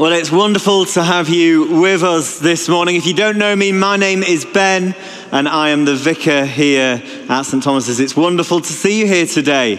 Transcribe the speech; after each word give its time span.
Well, 0.00 0.12
it's 0.12 0.32
wonderful 0.32 0.86
to 0.86 1.02
have 1.02 1.28
you 1.28 1.78
with 1.78 2.02
us 2.02 2.38
this 2.38 2.70
morning. 2.70 2.96
If 2.96 3.04
you 3.04 3.12
don't 3.12 3.36
know 3.36 3.54
me, 3.54 3.70
my 3.70 3.98
name 3.98 4.22
is 4.22 4.46
Ben, 4.46 4.94
and 5.30 5.46
I 5.46 5.68
am 5.68 5.84
the 5.84 5.94
vicar 5.94 6.46
here 6.46 7.02
at 7.28 7.42
St. 7.42 7.62
Thomas's. 7.62 8.00
It's 8.00 8.16
wonderful 8.16 8.62
to 8.62 8.72
see 8.72 9.00
you 9.00 9.06
here 9.06 9.26
today. 9.26 9.74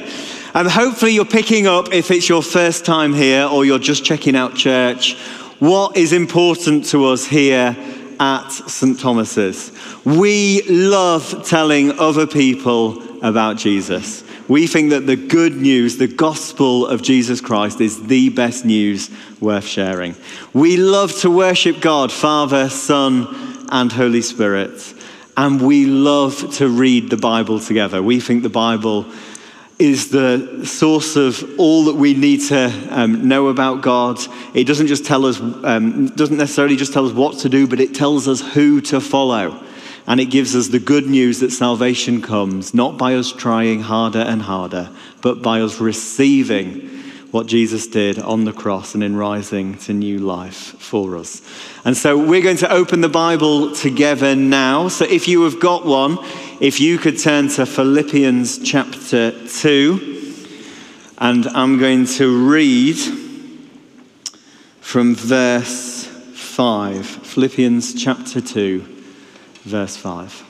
And 0.54 0.70
hopefully, 0.70 1.14
you're 1.14 1.26
picking 1.26 1.66
up, 1.66 1.92
if 1.92 2.12
it's 2.12 2.30
your 2.30 2.44
first 2.44 2.86
time 2.86 3.16
here 3.16 3.48
or 3.48 3.66
you're 3.66 3.80
just 3.80 4.06
checking 4.06 4.36
out 4.36 4.54
church, 4.54 5.18
what 5.58 5.98
is 5.98 6.14
important 6.14 6.86
to 6.90 7.08
us 7.08 7.26
here 7.26 7.76
at 8.20 8.50
St. 8.50 9.00
Thomas's. 9.00 9.72
We 10.06 10.62
love 10.70 11.48
telling 11.48 11.98
other 11.98 12.28
people 12.28 13.24
about 13.26 13.58
Jesus. 13.58 14.24
We 14.52 14.68
think 14.68 14.90
that 14.90 15.08
the 15.08 15.16
good 15.16 15.56
news, 15.56 15.96
the 15.96 16.08
gospel 16.08 16.86
of 16.86 17.02
Jesus 17.02 17.40
Christ, 17.40 17.80
is 17.80 18.08
the 18.08 18.28
best 18.28 18.66
news 18.66 19.10
worth 19.40 19.64
sharing. 19.64 20.14
We 20.52 20.76
love 20.76 21.18
to 21.20 21.32
worship 21.32 21.80
God, 21.80 22.12
Father, 22.12 22.68
Son, 22.68 23.66
and 23.72 23.90
Holy 23.90 24.22
Spirit. 24.22 24.94
And 25.38 25.62
we 25.62 25.86
love 25.86 26.54
to 26.56 26.68
read 26.68 27.10
the 27.10 27.16
Bible 27.16 27.62
together. 27.62 28.04
We 28.04 28.20
think 28.20 28.44
the 28.44 28.50
Bible 28.50 29.06
is 29.80 30.10
the 30.10 30.66
source 30.66 31.16
of 31.16 31.58
all 31.58 31.86
that 31.86 31.96
we 31.96 32.14
need 32.14 32.42
to 32.50 32.74
um, 32.90 33.30
know 33.30 33.48
about 33.48 33.82
God. 33.82 34.20
It 34.54 34.66
doesn't 34.66 34.88
just 34.88 35.06
tell 35.06 35.28
us, 35.28 35.40
um, 35.40 36.08
doesn't 36.08 36.36
necessarily 36.36 36.76
just 36.76 36.92
tell 36.92 37.06
us 37.06 37.14
what 37.14 37.38
to 37.38 37.48
do, 37.48 37.68
but 37.68 37.80
it 37.80 37.96
tells 37.96 38.28
us 38.28 38.42
who 38.42 38.82
to 38.82 39.00
follow. 39.00 39.64
And 40.12 40.20
it 40.20 40.26
gives 40.26 40.58
us 40.58 40.68
the 40.68 40.78
good 40.78 41.08
news 41.08 41.40
that 41.40 41.54
salvation 41.54 42.22
comes 42.22 42.74
not 42.74 42.98
by 42.98 43.16
us 43.16 43.32
trying 43.32 43.80
harder 43.80 44.20
and 44.20 44.42
harder, 44.42 44.90
but 45.22 45.42
by 45.42 45.62
us 45.62 45.80
receiving 45.80 46.82
what 47.32 47.48
Jesus 47.48 47.88
did 47.88 48.20
on 48.20 48.44
the 48.44 48.52
cross 48.52 48.94
and 48.94 49.06
in 49.06 49.16
rising 49.16 49.78
to 49.78 49.94
new 49.94 50.18
life 50.18 50.76
for 50.80 51.16
us. 51.16 51.42
And 51.86 51.96
so 51.96 52.18
we're 52.18 52.42
going 52.42 52.58
to 52.58 52.70
open 52.70 53.00
the 53.00 53.08
Bible 53.08 53.74
together 53.74 54.36
now. 54.36 54.90
So 54.90 55.06
if 55.06 55.30
you 55.30 55.44
have 55.44 55.62
got 55.62 55.86
one, 55.86 56.18
if 56.60 56.82
you 56.82 56.98
could 56.98 57.18
turn 57.18 57.48
to 57.48 57.66
Philippians 57.66 58.60
chapter 58.70 59.32
2, 59.48 60.34
and 61.20 61.48
I'm 61.48 61.80
going 61.80 62.06
to 62.18 62.50
read 62.50 62.98
from 64.82 65.16
verse 65.16 66.06
5. 66.06 67.06
Philippians 67.06 67.94
chapter 67.94 68.42
2 68.42 68.98
verse 69.64 69.96
5. 69.98 70.46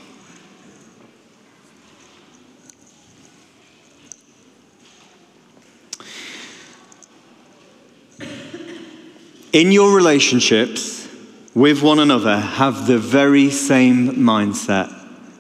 In 9.54 9.74
your 9.74 9.94
relationships 9.94 11.10
with 11.54 11.82
one 11.82 12.00
another, 12.00 12.40
have 12.40 12.88
the 12.88 12.98
very 12.98 13.50
same 13.50 14.12
mindset 14.12 14.90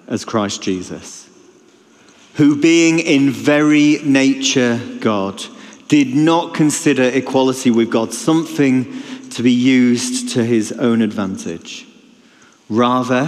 as 0.08 0.26
Christ 0.26 0.62
Jesus, 0.62 1.30
who, 2.34 2.60
being 2.60 3.00
in 3.00 3.30
very 3.30 4.00
nature 4.04 4.82
God, 5.00 5.42
did 5.88 6.14
not 6.14 6.54
consider 6.54 7.04
equality 7.04 7.72
with 7.72 7.90
God 7.90 8.14
something 8.14 9.02
to 9.30 9.44
be 9.44 9.54
used 9.54 10.34
to 10.34 10.44
his 10.44 10.74
own 10.74 11.02
advantage. 11.02 11.88
Rather, 12.70 13.28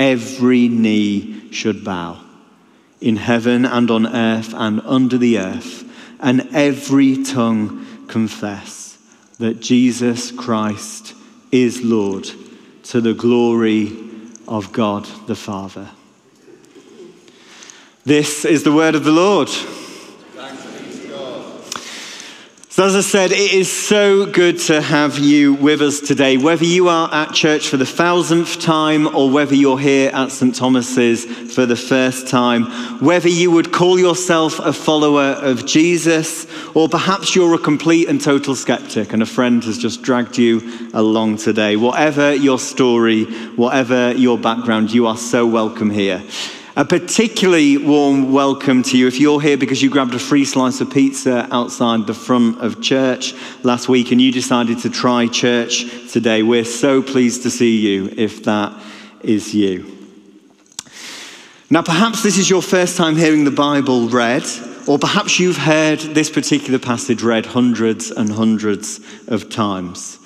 every 0.00 0.66
knee 0.66 1.52
should 1.52 1.84
bow 1.84 2.18
in 3.02 3.16
heaven 3.16 3.66
and 3.66 3.90
on 3.90 4.06
earth 4.06 4.54
and 4.54 4.80
under 4.80 5.18
the 5.18 5.38
earth, 5.38 5.84
and 6.20 6.40
every 6.52 7.22
tongue 7.22 7.86
confess 8.08 8.98
that 9.38 9.60
Jesus 9.60 10.32
Christ 10.32 11.14
is 11.52 11.82
Lord 11.82 12.26
to 12.84 13.00
the 13.00 13.14
glory 13.14 13.92
of 14.48 14.72
God 14.72 15.06
the 15.26 15.36
Father. 15.36 15.88
This 18.04 18.44
is 18.46 18.64
the 18.64 18.72
word 18.72 18.94
of 18.94 19.04
the 19.04 19.12
Lord. 19.12 19.50
So, 22.80 22.86
as 22.86 22.96
I 22.96 23.00
said, 23.02 23.32
it 23.32 23.52
is 23.52 23.70
so 23.70 24.24
good 24.24 24.58
to 24.60 24.80
have 24.80 25.18
you 25.18 25.52
with 25.52 25.82
us 25.82 26.00
today. 26.00 26.38
Whether 26.38 26.64
you 26.64 26.88
are 26.88 27.12
at 27.12 27.34
church 27.34 27.68
for 27.68 27.76
the 27.76 27.84
thousandth 27.84 28.58
time 28.58 29.14
or 29.14 29.28
whether 29.28 29.54
you're 29.54 29.78
here 29.78 30.10
at 30.14 30.32
St. 30.32 30.54
Thomas's 30.54 31.26
for 31.54 31.66
the 31.66 31.76
first 31.76 32.26
time, 32.26 32.64
whether 33.00 33.28
you 33.28 33.50
would 33.50 33.70
call 33.70 33.98
yourself 33.98 34.58
a 34.60 34.72
follower 34.72 35.36
of 35.42 35.66
Jesus 35.66 36.46
or 36.74 36.88
perhaps 36.88 37.36
you're 37.36 37.54
a 37.54 37.58
complete 37.58 38.08
and 38.08 38.18
total 38.18 38.54
skeptic 38.54 39.12
and 39.12 39.22
a 39.22 39.26
friend 39.26 39.62
has 39.64 39.76
just 39.76 40.00
dragged 40.00 40.38
you 40.38 40.88
along 40.94 41.36
today, 41.36 41.76
whatever 41.76 42.34
your 42.34 42.58
story, 42.58 43.24
whatever 43.56 44.12
your 44.12 44.38
background, 44.38 44.90
you 44.90 45.06
are 45.06 45.18
so 45.18 45.46
welcome 45.46 45.90
here. 45.90 46.22
A 46.76 46.84
particularly 46.84 47.78
warm 47.78 48.32
welcome 48.32 48.84
to 48.84 48.96
you 48.96 49.08
if 49.08 49.18
you're 49.18 49.40
here 49.40 49.56
because 49.56 49.82
you 49.82 49.90
grabbed 49.90 50.14
a 50.14 50.20
free 50.20 50.44
slice 50.44 50.80
of 50.80 50.88
pizza 50.88 51.48
outside 51.50 52.06
the 52.06 52.14
front 52.14 52.60
of 52.60 52.80
church 52.80 53.34
last 53.64 53.88
week 53.88 54.12
and 54.12 54.20
you 54.20 54.30
decided 54.30 54.78
to 54.78 54.88
try 54.88 55.26
church 55.26 56.12
today. 56.12 56.44
We're 56.44 56.64
so 56.64 57.02
pleased 57.02 57.42
to 57.42 57.50
see 57.50 57.78
you 57.78 58.14
if 58.16 58.44
that 58.44 58.80
is 59.20 59.52
you. 59.52 59.98
Now, 61.70 61.82
perhaps 61.82 62.22
this 62.22 62.38
is 62.38 62.48
your 62.48 62.62
first 62.62 62.96
time 62.96 63.16
hearing 63.16 63.42
the 63.42 63.50
Bible 63.50 64.08
read, 64.08 64.44
or 64.86 64.96
perhaps 64.96 65.40
you've 65.40 65.56
heard 65.56 65.98
this 65.98 66.30
particular 66.30 66.78
passage 66.78 67.24
read 67.24 67.46
hundreds 67.46 68.12
and 68.12 68.30
hundreds 68.30 69.00
of 69.26 69.50
times. 69.50 70.19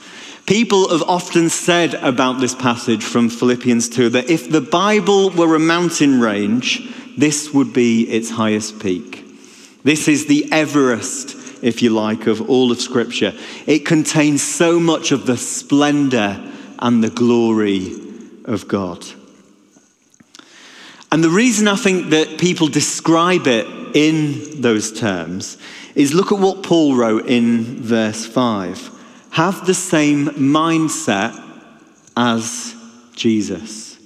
People 0.46 0.90
have 0.90 1.02
often 1.08 1.48
said 1.48 1.94
about 1.94 2.38
this 2.38 2.54
passage 2.54 3.02
from 3.02 3.30
Philippians 3.30 3.88
2 3.88 4.10
that 4.10 4.28
if 4.28 4.50
the 4.50 4.60
Bible 4.60 5.30
were 5.30 5.54
a 5.54 5.58
mountain 5.58 6.20
range, 6.20 6.86
this 7.16 7.54
would 7.54 7.72
be 7.72 8.02
its 8.02 8.28
highest 8.28 8.78
peak. 8.78 9.24
This 9.84 10.06
is 10.06 10.26
the 10.26 10.46
Everest, 10.52 11.34
if 11.62 11.80
you 11.80 11.90
like, 11.90 12.26
of 12.26 12.50
all 12.50 12.70
of 12.70 12.78
Scripture. 12.78 13.32
It 13.66 13.86
contains 13.86 14.42
so 14.42 14.78
much 14.78 15.12
of 15.12 15.24
the 15.24 15.38
splendor 15.38 16.52
and 16.78 17.02
the 17.02 17.10
glory 17.10 17.94
of 18.44 18.68
God. 18.68 19.02
And 21.10 21.24
the 21.24 21.30
reason 21.30 21.68
I 21.68 21.76
think 21.76 22.10
that 22.10 22.38
people 22.38 22.68
describe 22.68 23.46
it 23.46 23.66
in 23.96 24.60
those 24.60 24.92
terms 24.92 25.56
is 25.94 26.12
look 26.12 26.32
at 26.32 26.38
what 26.38 26.62
Paul 26.62 26.96
wrote 26.96 27.28
in 27.28 27.80
verse 27.80 28.26
5 28.26 28.93
have 29.34 29.66
the 29.66 29.74
same 29.74 30.26
mindset 30.28 31.36
as 32.16 32.72
Jesus. 33.16 33.98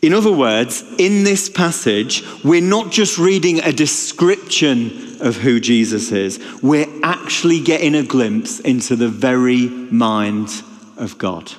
In 0.00 0.14
other 0.14 0.30
words, 0.30 0.84
in 0.98 1.24
this 1.24 1.48
passage, 1.48 2.22
we're 2.44 2.60
not 2.60 2.92
just 2.92 3.18
reading 3.18 3.58
a 3.58 3.72
description 3.72 5.20
of 5.20 5.34
who 5.34 5.58
Jesus 5.58 6.12
is, 6.12 6.38
we're 6.62 6.86
actually 7.02 7.60
getting 7.60 7.96
a 7.96 8.04
glimpse 8.04 8.60
into 8.60 8.94
the 8.94 9.08
very 9.08 9.66
mind 9.66 10.62
of 10.96 11.18
God. 11.18 11.50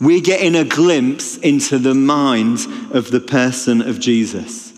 We're 0.00 0.22
getting 0.22 0.56
a 0.56 0.64
glimpse 0.64 1.36
into 1.36 1.78
the 1.78 1.94
mind 1.94 2.66
of 2.90 3.12
the 3.12 3.20
person 3.20 3.80
of 3.80 4.00
Jesus. 4.00 4.69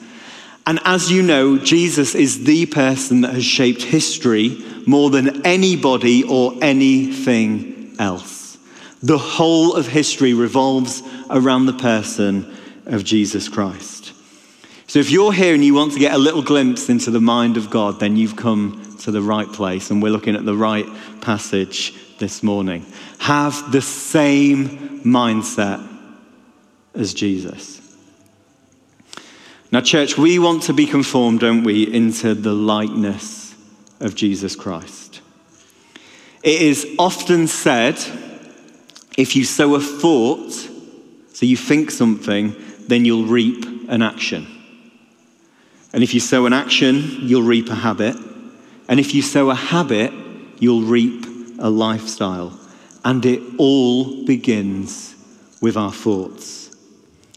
And 0.67 0.79
as 0.85 1.11
you 1.11 1.23
know, 1.23 1.59
Jesus 1.59 2.14
is 2.14 2.44
the 2.44 2.67
person 2.67 3.23
that 3.23 3.35
has 3.35 3.44
shaped 3.44 3.82
history 3.82 4.64
more 4.87 5.11
than 5.11 5.44
anybody 5.44 6.23
or 6.23 6.55
anything 6.62 7.97
else. 7.99 8.59
The 9.03 9.19
whole 9.19 9.75
of 9.75 9.88
history 9.88 10.35
revolves 10.35 11.03
around 11.31 11.67
the 11.67 11.73
person 11.73 12.56
of 12.87 13.03
Jesus 13.03 13.49
Christ. 13.49 14.12
So 14.87 15.00
if 15.00 15.11
you're 15.11 15.32
here 15.32 15.55
and 15.55 15.64
you 15.64 15.75
want 15.75 15.94
to 15.94 15.99
get 15.99 16.14
a 16.14 16.19
little 16.19 16.43
glimpse 16.43 16.88
into 16.88 17.11
the 17.11 17.20
mind 17.20 17.56
of 17.56 17.70
God, 17.70 17.99
then 17.99 18.17
you've 18.17 18.37
come 18.37 18.97
to 19.00 19.11
the 19.11 19.23
right 19.23 19.49
place, 19.49 19.91
and 19.91 20.00
we're 20.00 20.12
looking 20.12 20.37
at 20.37 20.44
the 20.44 20.56
right 20.56 20.87
passage 21.20 21.94
this 22.19 22.43
morning. 22.44 22.87
Have 23.19 23.73
the 23.73 23.82
same 23.82 25.00
mindset 25.00 25.85
as 26.94 27.15
Jesus. 27.15 27.81
Now, 29.73 29.81
church, 29.81 30.19
we 30.19 30.39
want 30.39 30.65
to 30.65 30.75
be 30.75 30.85
conformed, 30.85 31.41
don't 31.41 31.65
we, 31.65 31.91
into 31.91 32.35
the 32.35 32.53
likeness 32.53 33.55
of 34.01 34.15
Jesus 34.15 34.55
Christ. 34.55 35.23
It 36.43 36.61
is 36.61 36.87
often 36.99 37.47
said 37.47 37.97
If 39.17 39.35
you 39.35 39.47
sow 39.47 39.75
a 39.75 39.81
thought, 39.81 40.53
so 41.33 41.47
you 41.47 41.57
think 41.57 41.91
something, 41.91 42.55
then 42.87 43.07
you'll 43.07 43.25
reap 43.25 43.65
an 43.89 44.03
action. 44.03 44.47
And 45.95 46.03
if 46.03 46.13
you 46.13 46.21
sow 46.21 46.45
an 46.45 46.53
action, 46.53 47.03
you'll 47.23 47.43
reap 47.43 47.71
a 47.71 47.75
habit. 47.75 48.17
And 48.89 49.01
if 49.01 49.15
you 49.15 49.23
sow 49.23 49.49
a 49.49 49.55
habit, 49.55 50.13
you'll 50.59 50.83
reap 50.83 51.25
a 51.59 51.71
lifestyle. 51.71 52.61
And 53.07 53.25
it 53.25 53.41
all 53.57 54.27
begins 54.27 55.15
with 55.63 55.79
our 55.79 55.93
thoughts. 55.93 56.62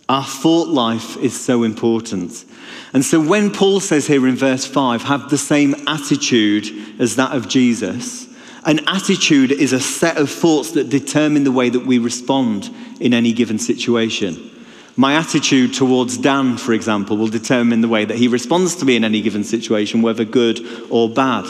Our 0.07 0.23
thought 0.23 0.67
life 0.67 1.17
is 1.17 1.39
so 1.39 1.63
important. 1.63 2.45
And 2.93 3.03
so 3.03 3.19
when 3.19 3.51
Paul 3.51 3.79
says 3.79 4.05
here 4.05 4.27
in 4.27 4.35
verse 4.35 4.65
5, 4.65 5.03
have 5.03 5.29
the 5.29 5.37
same 5.37 5.75
attitude 5.87 6.67
as 6.99 7.15
that 7.15 7.35
of 7.35 7.47
Jesus, 7.47 8.27
an 8.65 8.87
attitude 8.87 9.51
is 9.51 9.73
a 9.73 9.79
set 9.79 10.17
of 10.17 10.29
thoughts 10.29 10.71
that 10.71 10.89
determine 10.89 11.43
the 11.43 11.51
way 11.51 11.69
that 11.69 11.85
we 11.85 11.97
respond 11.97 12.69
in 12.99 13.13
any 13.13 13.33
given 13.33 13.59
situation. 13.59 14.51
My 14.95 15.15
attitude 15.15 15.73
towards 15.73 16.17
Dan, 16.17 16.57
for 16.57 16.73
example, 16.73 17.17
will 17.17 17.27
determine 17.27 17.81
the 17.81 17.87
way 17.87 18.05
that 18.05 18.17
he 18.17 18.27
responds 18.27 18.75
to 18.77 18.85
me 18.85 18.95
in 18.95 19.03
any 19.03 19.21
given 19.21 19.43
situation, 19.43 20.01
whether 20.01 20.23
good 20.23 20.65
or 20.89 21.09
bad. 21.09 21.45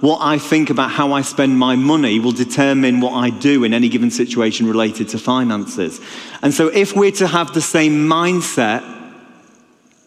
What 0.00 0.20
I 0.20 0.38
think 0.38 0.70
about 0.70 0.92
how 0.92 1.12
I 1.12 1.22
spend 1.22 1.58
my 1.58 1.74
money 1.74 2.20
will 2.20 2.32
determine 2.32 3.00
what 3.00 3.14
I 3.14 3.30
do 3.30 3.64
in 3.64 3.74
any 3.74 3.88
given 3.88 4.10
situation 4.12 4.66
related 4.68 5.08
to 5.10 5.18
finances. 5.18 6.00
And 6.40 6.54
so, 6.54 6.68
if 6.68 6.94
we're 6.94 7.10
to 7.12 7.26
have 7.26 7.52
the 7.52 7.60
same 7.60 8.06
mindset 8.06 8.84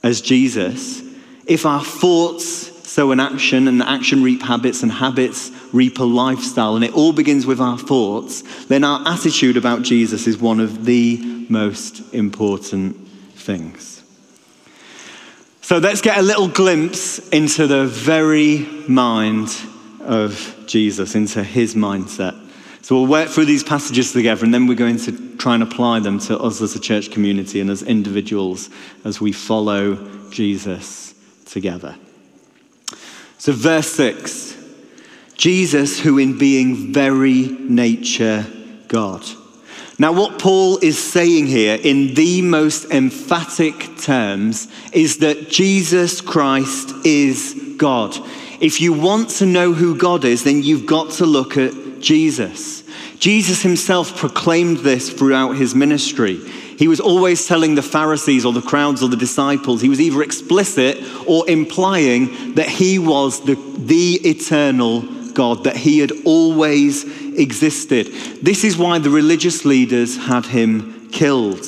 as 0.01 0.21
Jesus, 0.21 1.01
if 1.45 1.65
our 1.65 1.83
thoughts 1.83 2.89
sow 2.89 3.11
an 3.11 3.19
action 3.19 3.67
and 3.67 3.81
action 3.81 4.23
reap 4.23 4.41
habits 4.41 4.83
and 4.83 4.91
habits 4.91 5.51
reap 5.73 5.99
a 5.99 6.03
lifestyle, 6.03 6.75
and 6.75 6.85
it 6.85 6.93
all 6.93 7.11
begins 7.11 7.45
with 7.45 7.59
our 7.59 7.77
thoughts, 7.77 8.43
then 8.65 8.83
our 8.83 9.05
attitude 9.05 9.57
about 9.57 9.81
Jesus 9.81 10.25
is 10.25 10.38
one 10.38 10.61
of 10.61 10.85
the 10.85 11.45
most 11.49 12.13
important 12.13 12.95
things. 13.35 14.03
So 15.61 15.77
let's 15.77 16.01
get 16.01 16.17
a 16.17 16.21
little 16.21 16.47
glimpse 16.47 17.19
into 17.29 17.67
the 17.67 17.85
very 17.85 18.59
mind 18.88 19.49
of 20.01 20.63
Jesus, 20.68 21.15
into 21.15 21.44
his 21.44 21.75
mindset. 21.75 22.39
So 22.83 22.95
we'll 22.95 23.07
work 23.07 23.30
through 23.30 23.45
these 23.45 23.63
passages 23.63 24.12
together, 24.12 24.44
and 24.44 24.53
then 24.53 24.68
we're 24.68 24.75
going 24.75 24.98
to 24.98 25.38
try 25.38 25.53
and 25.53 25.63
apply 25.63 26.00
them 26.00 26.19
to 26.19 26.38
us 26.39 26.62
as 26.62 26.75
a 26.75 26.80
church 26.80 27.12
community 27.12 27.59
and 27.59 27.69
as 27.69 27.83
individuals 27.83 28.69
as 29.06 29.21
we 29.21 29.31
follow 29.31 30.30
Jesus 30.30 31.13
together. 31.45 31.95
So, 33.38 33.51
verse 33.51 33.92
6 33.92 34.57
Jesus, 35.36 36.00
who 36.00 36.19
in 36.19 36.38
being 36.38 36.94
very 36.94 37.48
nature 37.48 38.45
God. 38.88 39.25
Now, 39.98 40.12
what 40.12 40.39
Paul 40.39 40.77
is 40.80 40.98
saying 40.98 41.48
here 41.48 41.80
in 41.81 42.13
the 42.15 42.42
most 42.42 42.92
emphatic 42.92 43.98
terms 44.00 44.68
is 44.94 45.18
that 45.18 45.50
Jesus 45.50 46.21
Christ 46.21 46.94
is 47.06 47.75
God. 47.77 48.18
If 48.62 48.80
you 48.80 48.94
want 48.94 49.30
to 49.31 49.48
know 49.48 49.74
who 49.74 49.98
God 49.98 50.24
is, 50.24 50.44
then 50.44 50.62
you've 50.62 50.86
got 50.86 51.12
to 51.13 51.25
look 51.25 51.58
at 51.58 52.00
Jesus. 52.00 52.84
Jesus 53.18 53.63
himself 53.63 54.16
proclaimed 54.16 54.78
this 54.78 55.12
throughout 55.12 55.54
his 55.54 55.74
ministry. 55.74 56.38
He 56.78 56.88
was 56.88 57.00
always 57.00 57.48
telling 57.48 57.74
the 57.74 57.81
Pharisees 57.81 58.46
or 58.46 58.54
the 58.54 58.62
crowds 58.62 59.02
or 59.02 59.10
the 59.10 59.18
disciples, 59.18 59.81
he 59.81 59.90
was 59.90 60.00
either 60.00 60.22
explicit 60.22 61.04
or 61.28 61.50
implying 61.50 62.54
that 62.54 62.69
he 62.69 63.00
was 63.00 63.44
the, 63.44 63.56
the 63.78 64.19
eternal 64.24 65.02
God, 65.34 65.63
that 65.63 65.78
he 65.78 65.98
had 65.98 66.12
always 66.25 67.04
existed. 67.38 68.08
This 68.44 68.63
is 68.63 68.78
why 68.78 69.00
the 69.00 69.10
religious 69.10 69.66
leaders 69.66 70.18
had 70.18 70.46
him 70.46 71.10
killed. 71.10 71.66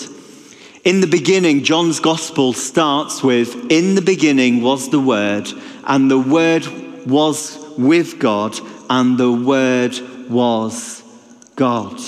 In 0.83 0.99
the 0.99 1.07
beginning, 1.07 1.63
John's 1.63 1.99
gospel 1.99 2.53
starts 2.53 3.23
with 3.23 3.71
In 3.71 3.95
the 3.95 4.01
beginning 4.01 4.61
was 4.61 4.89
the 4.89 4.99
Word, 4.99 5.47
and 5.85 6.11
the 6.11 6.19
Word 6.19 6.67
was 7.05 7.57
with 7.77 8.19
God, 8.19 8.57
and 8.89 9.17
the 9.17 9.31
Word 9.31 9.93
was 10.29 11.03
God. 11.55 11.99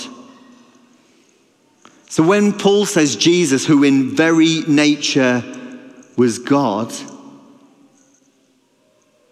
So 2.08 2.22
when 2.22 2.52
Paul 2.52 2.86
says 2.86 3.16
Jesus, 3.16 3.66
who 3.66 3.84
in 3.84 4.16
very 4.16 4.62
nature 4.66 5.42
was 6.16 6.38
God, 6.38 6.92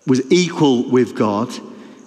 was 0.06 0.20
equal 0.30 0.90
with 0.90 1.16
God, 1.16 1.48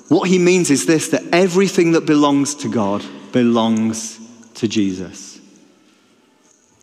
what 0.07 0.29
he 0.29 0.37
means 0.37 0.69
is 0.69 0.85
this 0.85 1.09
that 1.09 1.23
everything 1.31 1.93
that 1.93 2.05
belongs 2.05 2.55
to 2.55 2.69
God 2.69 3.03
belongs 3.31 4.19
to 4.55 4.67
Jesus. 4.67 5.39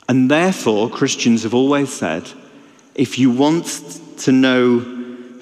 And 0.08 0.30
therefore, 0.30 0.90
Christians 0.90 1.44
have 1.44 1.54
always 1.54 1.92
said 1.92 2.28
if 2.94 3.18
you 3.18 3.30
want 3.30 3.66
to 4.18 4.32
know 4.32 4.78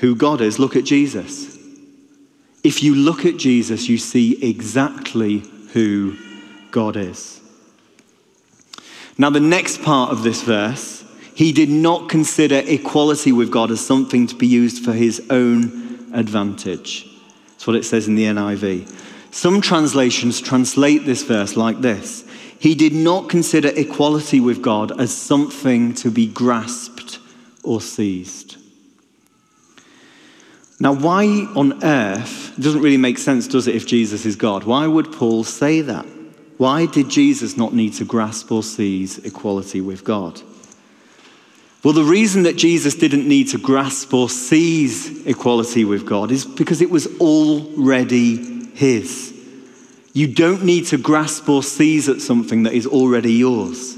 who 0.03 0.17
God 0.17 0.41
is, 0.41 0.59
look 0.59 0.77
at 0.77 0.85
Jesus. 0.85 1.57
If 2.65 2.83
you 2.83 2.95
look 2.95 3.25
at 3.25 3.39
Jesus, 3.39 3.89
you 3.89 3.99
see 3.99 4.45
exactly 4.45 5.45
who 5.73 6.17
God 6.73 6.97
is. 6.97 7.41
Now, 9.17 9.31
the 9.31 9.41
next 9.41 9.83
part 9.83 10.11
of 10.11 10.25
this 10.25 10.43
verse, 10.43 11.05
he 11.35 11.53
did 11.53 11.69
not 11.71 12.09
consider 12.09 12.63
equality 12.67 13.31
with 13.31 13.53
God 13.53 13.71
as 13.71 13.81
something 13.85 14.27
to 14.27 14.35
be 14.35 14.47
used 14.47 14.85
for 14.85 14.93
his 14.93 15.23
own 15.31 16.11
advantage. 16.13 17.09
That's 17.51 17.69
what 17.69 17.77
it 17.77 17.85
says 17.85 18.09
in 18.09 18.17
the 18.17 18.25
NIV. 18.25 18.93
Some 19.31 19.61
translations 19.61 20.41
translate 20.41 21.07
this 21.07 21.23
verse 21.23 21.57
like 21.57 21.81
this 21.81 22.25
He 22.59 22.75
did 22.75 22.93
not 22.93 23.29
consider 23.29 23.69
equality 23.69 24.41
with 24.41 24.63
God 24.63 25.01
as 25.01 25.17
something 25.17 25.95
to 25.95 26.11
be 26.11 26.27
grasped 26.27 27.21
or 27.63 27.81
seized. 27.81 28.52
Now, 30.83 30.93
why 30.95 31.27
on 31.55 31.85
earth, 31.85 32.55
doesn't 32.59 32.83
really 32.83 32.97
make 32.97 33.17
sense, 33.17 33.47
does 33.47 33.69
it, 33.69 33.77
if 33.77 33.87
Jesus 33.87 34.27
is 34.27 34.35
God? 34.35 34.65
Why 34.65 34.89
would 34.89 35.13
Paul 35.13 35.45
say 35.45 35.81
that? 35.81 36.05
Why 36.57 36.87
did 36.87 37.09
Jesus 37.09 37.57
not 37.57 37.73
need 37.73 37.93
to 37.95 38.05
grasp 38.05 38.51
or 38.51 38.65
seize 38.65 39.19
equality 39.19 39.81
with 39.81 40.03
God? 40.03 40.43
Well, 41.85 41.95
the 41.95 42.03
reason 42.03 42.43
that 42.43 42.57
Jesus 42.57 42.97
didn't 42.97 43.29
need 43.29 43.45
to 43.51 43.59
grasp 43.59 44.13
or 44.13 44.29
seize 44.29 45.25
equality 45.25 45.85
with 45.85 46.05
God 46.05 46.33
is 46.33 46.45
because 46.45 46.81
it 46.83 46.91
was 46.91 47.07
already 47.21 48.67
His. 48.75 49.33
You 50.13 50.35
don't 50.35 50.65
need 50.65 50.87
to 50.87 50.99
grasp 50.99 51.49
or 51.49 51.63
seize 51.63 52.09
at 52.09 52.21
something 52.21 52.65
that 52.65 52.73
is 52.73 52.89
already 52.89 53.35
yours. 53.35 53.97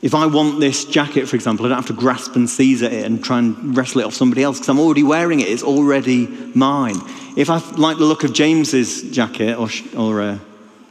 If 0.00 0.14
I 0.14 0.26
want 0.26 0.60
this 0.60 0.84
jacket, 0.84 1.28
for 1.28 1.34
example, 1.34 1.66
I 1.66 1.70
don't 1.70 1.78
have 1.78 1.86
to 1.86 1.92
grasp 1.92 2.36
and 2.36 2.48
seize 2.48 2.82
it 2.82 2.92
and 2.92 3.22
try 3.22 3.40
and 3.40 3.76
wrestle 3.76 4.02
it 4.02 4.04
off 4.04 4.14
somebody 4.14 4.44
else 4.44 4.58
because 4.58 4.68
I'm 4.68 4.78
already 4.78 5.02
wearing 5.02 5.40
it. 5.40 5.48
It's 5.48 5.64
already 5.64 6.26
mine. 6.54 6.96
If 7.36 7.50
I 7.50 7.58
like 7.72 7.98
the 7.98 8.04
look 8.04 8.22
of 8.22 8.32
James's 8.32 9.10
jacket 9.10 9.58
or, 9.58 9.68
or 9.96 10.20
uh, 10.20 10.38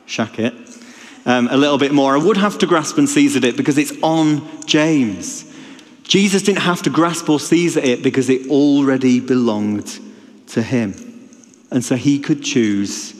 shacket, 0.07 0.53
um, 1.25 1.47
a 1.49 1.55
little 1.55 1.77
bit 1.77 1.93
more, 1.93 2.15
I 2.15 2.23
would 2.23 2.37
have 2.37 2.57
to 2.59 2.65
grasp 2.65 2.97
and 2.97 3.07
seize 3.07 3.35
it 3.37 3.55
because 3.55 3.77
it's 3.77 3.93
on 4.03 4.65
James. 4.65 5.45
Jesus 6.03 6.41
didn't 6.41 6.61
have 6.61 6.81
to 6.83 6.89
grasp 6.89 7.29
or 7.29 7.39
seize 7.39 7.77
it 7.77 8.03
because 8.03 8.29
it 8.29 8.49
already 8.49 9.21
belonged 9.21 9.99
to 10.47 10.61
him. 10.61 10.93
And 11.71 11.83
so 11.83 11.95
he 11.95 12.19
could 12.19 12.43
choose 12.43 13.13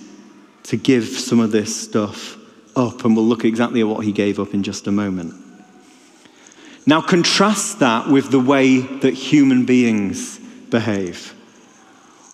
to 0.63 0.77
give 0.77 1.06
some 1.06 1.39
of 1.39 1.51
this 1.51 1.74
stuff 1.75 2.38
up. 2.75 3.06
And 3.06 3.15
we'll 3.15 3.25
look 3.25 3.46
exactly 3.46 3.82
at 3.82 3.88
what 3.88 4.06
he 4.06 4.12
gave 4.12 4.39
up 4.39 4.53
in 4.53 4.63
just 4.63 4.88
a 4.88 4.91
moment. 4.91 5.47
Now, 6.88 7.01
contrast 7.01 7.79
that 7.79 8.08
with 8.08 8.32
the 8.32 8.39
way 8.39 8.79
that 8.79 9.13
human 9.13 9.65
beings 9.65 10.39
behave. 10.70 11.34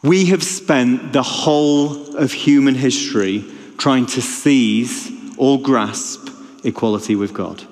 We 0.03 0.25
have 0.25 0.43
spent 0.43 1.11
the 1.11 1.23
whole 1.23 2.15
of 2.15 2.31
human 2.31 2.75
history 2.75 3.43
trying 3.79 4.05
to 4.05 4.21
seize 4.21 5.11
or 5.37 5.59
grasp 5.59 6.29
equality 6.63 7.15
with 7.15 7.33
God. 7.33 7.63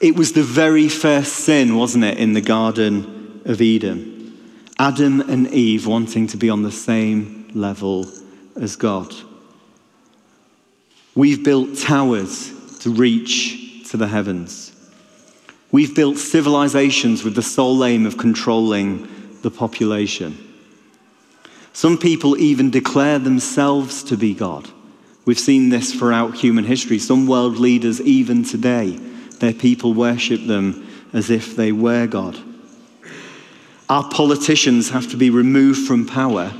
It 0.00 0.16
was 0.16 0.32
the 0.32 0.42
very 0.42 0.88
first 0.88 1.34
sin, 1.34 1.76
wasn't 1.76 2.04
it, 2.04 2.16
in 2.16 2.32
the 2.32 2.40
Garden 2.40 3.42
of 3.44 3.60
Eden? 3.60 4.38
Adam 4.78 5.20
and 5.20 5.48
Eve 5.48 5.86
wanting 5.86 6.26
to 6.28 6.38
be 6.38 6.48
on 6.48 6.62
the 6.62 6.72
same 6.72 7.50
level 7.54 8.06
as 8.58 8.76
God. 8.76 9.14
We've 11.14 11.44
built 11.44 11.76
towers 11.78 12.50
to 12.80 12.90
reach 12.90 13.88
to 13.90 13.98
the 13.98 14.08
heavens. 14.08 14.65
We've 15.72 15.94
built 15.94 16.18
civilizations 16.18 17.24
with 17.24 17.34
the 17.34 17.42
sole 17.42 17.84
aim 17.84 18.06
of 18.06 18.16
controlling 18.16 19.08
the 19.42 19.50
population. 19.50 20.42
Some 21.72 21.98
people 21.98 22.38
even 22.38 22.70
declare 22.70 23.18
themselves 23.18 24.02
to 24.04 24.16
be 24.16 24.32
God. 24.32 24.70
We've 25.24 25.38
seen 25.38 25.68
this 25.68 25.92
throughout 25.92 26.36
human 26.36 26.64
history. 26.64 26.98
Some 26.98 27.26
world 27.26 27.58
leaders, 27.58 28.00
even 28.00 28.44
today, 28.44 28.96
their 29.40 29.52
people 29.52 29.92
worship 29.92 30.46
them 30.46 30.86
as 31.12 31.30
if 31.30 31.56
they 31.56 31.72
were 31.72 32.06
God. 32.06 32.38
Our 33.88 34.08
politicians 34.08 34.90
have 34.90 35.10
to 35.10 35.16
be 35.16 35.30
removed 35.30 35.86
from 35.86 36.06
power 36.06 36.52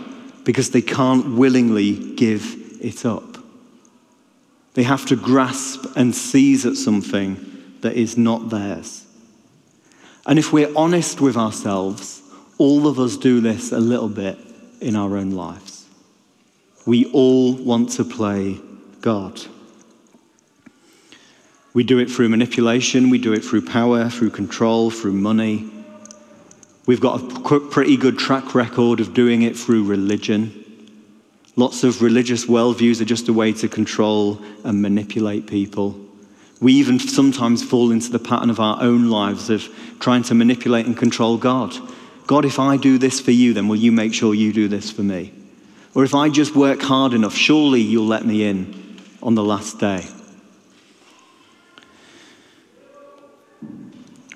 because 0.44 0.70
they 0.70 0.82
can't 0.82 1.36
willingly 1.36 2.14
give 2.14 2.56
it 2.80 3.04
up. 3.04 3.38
They 4.74 4.82
have 4.82 5.06
to 5.06 5.16
grasp 5.16 5.86
and 5.96 6.14
seize 6.14 6.66
at 6.66 6.76
something 6.76 7.55
that 7.82 7.94
is 7.94 8.16
not 8.16 8.50
theirs. 8.50 9.06
And 10.26 10.38
if 10.38 10.52
we're 10.52 10.72
honest 10.76 11.20
with 11.20 11.36
ourselves, 11.36 12.22
all 12.58 12.86
of 12.88 12.98
us 12.98 13.16
do 13.16 13.40
this 13.40 13.72
a 13.72 13.78
little 13.78 14.08
bit 14.08 14.38
in 14.80 14.96
our 14.96 15.16
own 15.16 15.30
lives. 15.30 15.86
We 16.86 17.10
all 17.12 17.54
want 17.54 17.90
to 17.92 18.04
play 18.04 18.60
God. 19.00 19.40
We 21.74 21.84
do 21.84 21.98
it 21.98 22.10
through 22.10 22.30
manipulation, 22.30 23.10
we 23.10 23.18
do 23.18 23.34
it 23.34 23.44
through 23.44 23.66
power, 23.66 24.08
through 24.08 24.30
control, 24.30 24.90
through 24.90 25.12
money. 25.12 25.70
We've 26.86 27.00
got 27.00 27.20
a 27.20 27.60
pretty 27.60 27.96
good 27.96 28.18
track 28.18 28.54
record 28.54 29.00
of 29.00 29.12
doing 29.12 29.42
it 29.42 29.56
through 29.56 29.84
religion. 29.84 30.62
Lots 31.56 31.84
of 31.84 32.00
religious 32.00 32.46
worldviews 32.46 33.00
are 33.00 33.06
just 33.06 33.28
a 33.28 33.32
way 33.32 33.52
to 33.54 33.68
control 33.68 34.40
and 34.64 34.80
manipulate 34.80 35.46
people. 35.46 36.05
We 36.60 36.72
even 36.74 36.98
sometimes 36.98 37.62
fall 37.62 37.90
into 37.90 38.10
the 38.10 38.18
pattern 38.18 38.50
of 38.50 38.60
our 38.60 38.80
own 38.82 39.10
lives 39.10 39.50
of 39.50 39.68
trying 40.00 40.22
to 40.24 40.34
manipulate 40.34 40.86
and 40.86 40.96
control 40.96 41.36
God. 41.36 41.76
God, 42.26 42.44
if 42.44 42.58
I 42.58 42.76
do 42.76 42.98
this 42.98 43.20
for 43.20 43.30
you, 43.30 43.52
then 43.52 43.68
will 43.68 43.76
you 43.76 43.92
make 43.92 44.14
sure 44.14 44.34
you 44.34 44.52
do 44.52 44.66
this 44.68 44.90
for 44.90 45.02
me? 45.02 45.32
Or 45.94 46.04
if 46.04 46.14
I 46.14 46.28
just 46.28 46.54
work 46.56 46.82
hard 46.82 47.14
enough, 47.14 47.34
surely 47.34 47.80
you'll 47.80 48.06
let 48.06 48.26
me 48.26 48.44
in 48.44 48.98
on 49.22 49.34
the 49.34 49.44
last 49.44 49.78
day. 49.78 50.06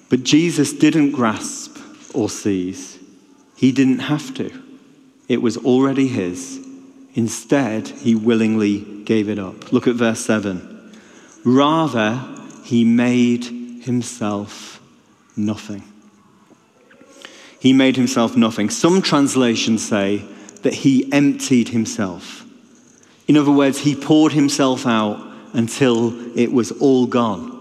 But 0.09 0.25
Jesus 0.25 0.73
didn't 0.73 1.13
grasp 1.13 1.79
or 2.15 2.29
seize, 2.29 2.99
he 3.57 3.73
didn't 3.73 4.01
have 4.01 4.35
to. 4.35 4.51
It 5.29 5.41
was 5.41 5.57
already 5.57 6.09
his. 6.09 6.59
Instead, 7.15 7.89
he 7.89 8.15
willingly 8.15 8.81
gave 9.05 9.29
it 9.29 9.39
up. 9.39 9.73
Look 9.73 9.87
at 9.87 9.95
verse 9.95 10.21
7. 10.21 10.70
Rather, 11.45 12.23
he 12.65 12.85
made 12.85 13.45
himself 13.45 14.81
nothing. 15.37 15.83
He 17.59 17.73
made 17.73 17.97
himself 17.97 18.37
nothing. 18.37 18.71
Some 18.71 19.03
translations 19.03 19.87
say 19.87 20.25
that 20.63 20.75
he 20.75 21.11
emptied 21.13 21.69
himself. 21.69 22.45
In 23.29 23.37
other 23.37 23.51
words, 23.51 23.79
he 23.79 23.95
poured 23.95 24.33
himself 24.33 24.87
out 24.87 25.21
until 25.53 26.37
it 26.37 26.53
was 26.53 26.73
all 26.73 27.07
gone. 27.07 27.57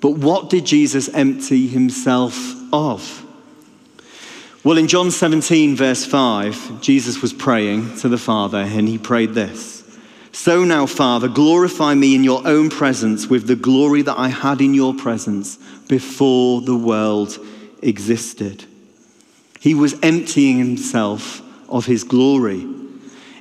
But 0.00 0.12
what 0.12 0.50
did 0.50 0.64
Jesus 0.64 1.08
empty 1.10 1.66
himself 1.66 2.54
of? 2.72 3.24
Well, 4.62 4.78
in 4.78 4.88
John 4.88 5.10
17, 5.10 5.74
verse 5.74 6.04
5, 6.04 6.80
Jesus 6.80 7.22
was 7.22 7.32
praying 7.32 7.96
to 7.98 8.08
the 8.08 8.18
Father, 8.18 8.58
and 8.58 8.88
he 8.88 8.98
prayed 8.98 9.34
this 9.34 9.79
So 10.32 10.64
now, 10.64 10.86
Father, 10.86 11.28
glorify 11.28 11.94
me 11.94 12.14
in 12.14 12.24
your 12.24 12.46
own 12.46 12.70
presence 12.70 13.26
with 13.26 13.46
the 13.46 13.56
glory 13.56 14.02
that 14.02 14.18
I 14.18 14.28
had 14.28 14.60
in 14.60 14.74
your 14.74 14.94
presence 14.94 15.56
before 15.88 16.60
the 16.60 16.76
world 16.76 17.38
existed. 17.82 18.64
He 19.58 19.74
was 19.74 19.98
emptying 20.02 20.58
himself 20.58 21.42
of 21.68 21.86
his 21.86 22.04
glory. 22.04 22.66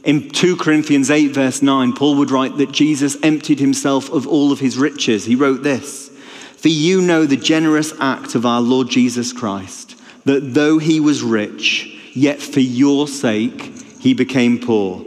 In 0.03 0.29
2 0.29 0.57
Corinthians 0.57 1.11
8, 1.11 1.27
verse 1.27 1.61
9, 1.61 1.93
Paul 1.93 2.15
would 2.15 2.31
write 2.31 2.57
that 2.57 2.71
Jesus 2.71 3.17
emptied 3.21 3.59
himself 3.59 4.09
of 4.11 4.27
all 4.27 4.51
of 4.51 4.59
his 4.59 4.77
riches. 4.77 5.25
He 5.25 5.35
wrote 5.35 5.63
this 5.63 6.09
For 6.57 6.69
you 6.69 7.01
know 7.01 7.25
the 7.25 7.37
generous 7.37 7.93
act 7.99 8.35
of 8.35 8.45
our 8.45 8.61
Lord 8.61 8.89
Jesus 8.89 9.31
Christ 9.31 9.95
that 10.25 10.53
though 10.53 10.77
he 10.77 10.99
was 10.99 11.23
rich, 11.23 12.11
yet 12.13 12.41
for 12.41 12.59
your 12.59 13.07
sake 13.07 13.73
he 13.99 14.13
became 14.13 14.59
poor, 14.59 15.03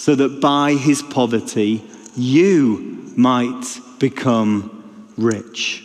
so 0.00 0.14
that 0.14 0.40
by 0.40 0.72
his 0.72 1.02
poverty 1.02 1.84
you 2.16 3.12
might 3.16 3.78
become 3.98 5.12
rich. 5.18 5.84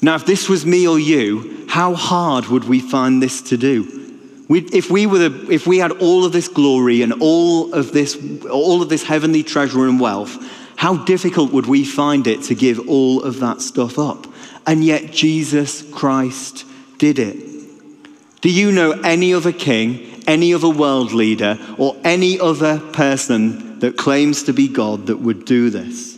Now, 0.00 0.14
if 0.14 0.24
this 0.24 0.48
was 0.48 0.64
me 0.64 0.86
or 0.86 0.96
you, 0.96 1.66
how 1.68 1.94
hard 1.94 2.46
would 2.46 2.62
we 2.62 2.78
find 2.78 3.20
this 3.20 3.42
to 3.42 3.56
do? 3.56 4.44
We, 4.48 4.60
if, 4.72 4.88
we 4.88 5.04
were 5.06 5.18
the, 5.18 5.50
if 5.50 5.66
we 5.66 5.78
had 5.78 5.90
all 6.00 6.24
of 6.24 6.30
this 6.30 6.46
glory 6.46 7.02
and 7.02 7.14
all 7.14 7.74
of 7.74 7.90
this, 7.90 8.16
all 8.48 8.82
of 8.82 8.88
this 8.88 9.02
heavenly 9.02 9.42
treasure 9.42 9.88
and 9.88 9.98
wealth, 9.98 10.38
how 10.76 10.98
difficult 10.98 11.52
would 11.52 11.66
we 11.66 11.84
find 11.84 12.28
it 12.28 12.44
to 12.44 12.54
give 12.54 12.88
all 12.88 13.20
of 13.24 13.40
that 13.40 13.62
stuff 13.62 13.98
up? 13.98 14.28
And 14.64 14.84
yet, 14.84 15.10
Jesus 15.10 15.82
Christ 15.90 16.64
did 16.98 17.18
it. 17.18 17.36
Do 18.42 18.48
you 18.48 18.70
know 18.70 18.92
any 18.92 19.34
other 19.34 19.52
king, 19.52 20.13
any 20.26 20.54
other 20.54 20.68
world 20.68 21.12
leader, 21.12 21.58
or 21.78 21.96
any 22.04 22.38
other 22.40 22.78
person 22.92 23.78
that 23.80 23.96
claims 23.96 24.44
to 24.44 24.52
be 24.52 24.68
God 24.68 25.06
that 25.06 25.18
would 25.18 25.44
do 25.44 25.70
this? 25.70 26.14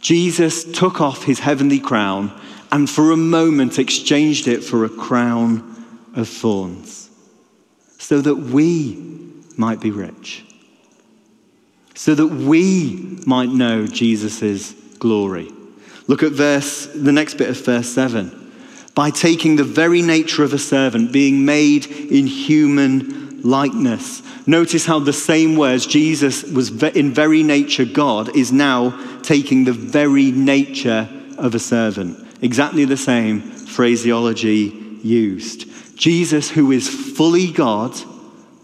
Jesus 0.00 0.64
took 0.64 1.00
off 1.00 1.24
his 1.24 1.40
heavenly 1.40 1.80
crown 1.80 2.32
and 2.70 2.88
for 2.88 3.12
a 3.12 3.16
moment 3.16 3.78
exchanged 3.78 4.46
it 4.48 4.62
for 4.62 4.84
a 4.84 4.88
crown 4.88 5.84
of 6.14 6.28
thorns 6.28 7.10
so 7.98 8.20
that 8.20 8.36
we 8.36 8.96
might 9.56 9.80
be 9.80 9.90
rich, 9.90 10.44
so 11.94 12.14
that 12.14 12.28
we 12.28 13.18
might 13.26 13.48
know 13.48 13.86
Jesus' 13.86 14.72
glory. 14.98 15.50
Look 16.06 16.22
at 16.22 16.32
verse, 16.32 16.86
the 16.86 17.12
next 17.12 17.34
bit 17.34 17.50
of 17.50 17.64
verse 17.64 17.88
7 17.88 18.46
by 18.94 19.10
taking 19.10 19.54
the 19.54 19.62
very 19.62 20.02
nature 20.02 20.42
of 20.42 20.52
a 20.52 20.58
servant, 20.58 21.12
being 21.12 21.44
made 21.44 21.86
in 21.86 22.26
human 22.26 23.27
likeness. 23.44 24.22
Notice 24.46 24.86
how 24.86 24.98
the 24.98 25.12
same 25.12 25.56
words, 25.56 25.86
Jesus 25.86 26.42
was 26.44 26.82
in 26.82 27.12
very 27.12 27.42
nature 27.42 27.84
God, 27.84 28.34
is 28.36 28.52
now 28.52 29.20
taking 29.22 29.64
the 29.64 29.72
very 29.72 30.30
nature 30.30 31.08
of 31.36 31.54
a 31.54 31.58
servant. 31.58 32.26
Exactly 32.42 32.84
the 32.84 32.96
same 32.96 33.40
phraseology 33.40 34.98
used. 35.02 35.66
Jesus, 35.96 36.50
who 36.50 36.70
is 36.72 36.88
fully 36.88 37.50
God, 37.50 37.94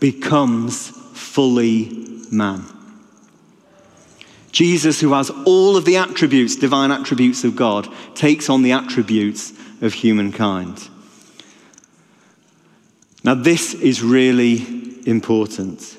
becomes 0.01 0.89
fully 1.15 1.91
man. 2.31 2.65
Jesus, 4.53 5.01
who 5.01 5.15
has 5.15 5.31
all 5.45 5.77
of 5.77 5.85
the 5.85 5.97
attributes, 5.97 6.55
divine 6.55 6.93
attributes 6.93 7.43
of 7.43 7.57
God, 7.57 7.89
takes 8.15 8.49
on 8.49 8.63
the 8.63 8.71
attributes 8.71 9.53
of 9.81 9.93
humankind. 9.93 10.89
Now, 13.25 13.35
this 13.35 13.73
is 13.73 14.03
really 14.03 14.67
important. 15.07 15.97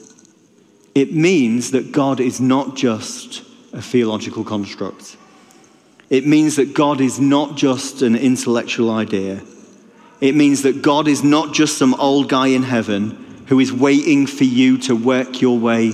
It 0.94 1.12
means 1.12 1.72
that 1.72 1.92
God 1.92 2.20
is 2.20 2.40
not 2.40 2.76
just 2.76 3.44
a 3.74 3.82
theological 3.82 4.44
construct. 4.44 5.18
It 6.10 6.28
means 6.28 6.56
that 6.58 6.76
God 6.76 7.02
is 7.02 7.20
not 7.20 7.58
just 7.58 8.04
an 8.04 8.16
intellectual 8.16 8.92
idea. 8.92 9.42
It 10.22 10.36
means 10.36 10.62
that 10.62 10.82
God 10.84 11.08
is 11.08 11.24
not 11.24 11.54
just 11.54 11.78
some 11.78 11.96
old 11.96 12.30
guy 12.30 12.48
in 12.48 12.64
heaven 12.64 13.44
who 13.48 13.60
is 13.60 13.74
waiting 13.74 14.28
for 14.28 14.44
you 14.44 14.78
to 14.80 14.96
work 14.96 15.42
your 15.42 15.58
way 15.58 15.94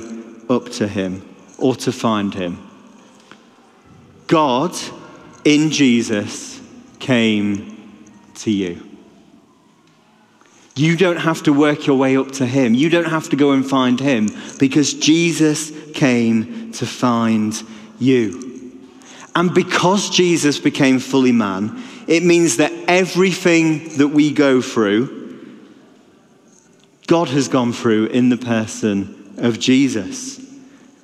up 0.50 0.70
to 0.74 0.88
him 0.88 1.28
or 1.58 1.76
to 1.78 1.92
find 1.92 2.34
him. 2.34 2.68
God 4.28 4.76
in 5.44 5.72
Jesus 5.72 6.62
came 7.00 7.96
to 8.36 8.52
you. 8.52 8.91
You 10.82 10.98
don't 10.98 11.18
have 11.18 11.44
to 11.44 11.54
work 11.54 11.86
your 11.86 11.96
way 11.96 12.18
up 12.18 12.32
to 12.34 12.46
him. 12.48 12.74
You 12.74 12.90
don't 12.90 13.06
have 13.06 13.30
to 13.30 13.36
go 13.36 13.52
and 13.52 13.64
find 13.64 14.00
him 14.00 14.30
because 14.58 14.96
Jesus 14.96 15.72
came 15.94 16.72
to 16.72 16.88
find 16.88 17.54
you. 18.00 18.80
And 19.36 19.54
because 19.54 20.10
Jesus 20.10 20.58
became 20.58 20.98
fully 20.98 21.32
man, 21.32 21.84
it 22.08 22.24
means 22.24 22.58
that 22.58 22.74
everything 22.88 23.96
that 24.00 24.08
we 24.08 24.32
go 24.34 24.60
through, 24.60 25.60
God 27.06 27.30
has 27.30 27.48
gone 27.48 27.74
through 27.74 28.08
in 28.08 28.30
the 28.30 28.38
person 28.38 29.36
of 29.38 29.60
Jesus. 29.60 30.44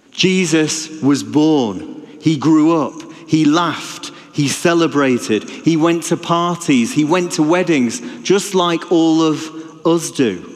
Jesus 0.09 0.89
was 1.03 1.21
born, 1.21 2.03
he 2.19 2.35
grew 2.35 2.75
up, 2.75 2.99
he 3.27 3.45
laughed, 3.45 4.11
he 4.33 4.47
celebrated. 4.47 5.49
He 5.49 5.77
went 5.77 6.03
to 6.03 6.15
parties. 6.15 6.93
He 6.93 7.03
went 7.03 7.31
to 7.33 7.43
weddings, 7.43 8.01
just 8.21 8.53
like 8.53 8.91
all 8.91 9.23
of 9.23 9.56
us 9.87 10.11
do. 10.11 10.53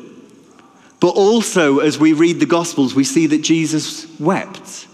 But 1.00 1.16
also, 1.16 1.80
as 1.80 1.98
we 1.98 2.14
read 2.14 2.40
the 2.40 2.46
Gospels, 2.46 2.94
we 2.94 3.04
see 3.04 3.26
that 3.28 3.42
Jesus 3.42 4.08
wept. 4.20 4.88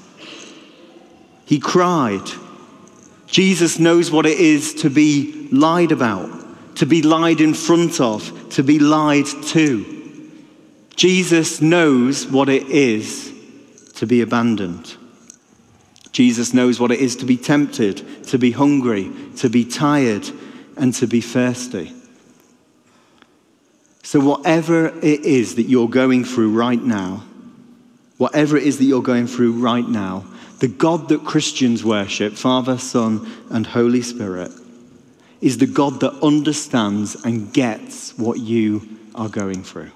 He 1.45 1.59
cried. 1.59 2.25
Jesus 3.27 3.77
knows 3.77 4.09
what 4.09 4.25
it 4.25 4.39
is 4.39 4.73
to 4.75 4.89
be 4.89 5.49
lied 5.51 5.91
about, 5.91 6.75
to 6.77 6.85
be 6.85 7.01
lied 7.01 7.41
in 7.41 7.53
front 7.53 7.99
of, 7.99 8.49
to 8.51 8.63
be 8.63 8.79
lied 8.79 9.27
to. 9.47 9.95
Jesus 10.95 11.61
knows 11.61 12.25
what 12.25 12.49
it 12.49 12.63
is 12.69 13.33
to 13.95 14.07
be 14.07 14.21
abandoned. 14.21 14.95
Jesus 16.11 16.53
knows 16.53 16.79
what 16.79 16.91
it 16.91 16.99
is 16.99 17.15
to 17.17 17.25
be 17.25 17.37
tempted, 17.37 18.23
to 18.27 18.39
be 18.39 18.51
hungry, 18.51 19.11
to 19.37 19.49
be 19.49 19.65
tired, 19.65 20.27
and 20.77 20.93
to 20.95 21.05
be 21.05 21.21
thirsty. 21.21 21.93
So, 24.07 24.21
whatever 24.21 24.87
it 25.03 25.25
is 25.25 25.55
that 25.55 25.63
you're 25.63 25.89
going 25.89 26.23
through 26.23 26.51
right 26.51 26.81
now, 26.81 27.25
whatever 28.15 28.55
it 28.55 28.63
is 28.63 28.77
that 28.77 28.85
you're 28.85 29.01
going 29.01 29.27
through 29.27 29.61
right 29.61 29.85
now, 29.85 30.23
the 30.59 30.69
God 30.69 31.09
that 31.09 31.25
Christians 31.25 31.83
worship, 31.83 32.35
Father, 32.35 32.77
Son, 32.77 33.29
and 33.49 33.67
Holy 33.67 34.01
Spirit, 34.01 34.49
is 35.41 35.57
the 35.57 35.67
God 35.67 35.99
that 35.99 36.13
understands 36.23 37.15
and 37.25 37.51
gets 37.51 38.17
what 38.17 38.39
you 38.39 38.81
are 39.13 39.27
going 39.27 39.61
through. 39.61 39.91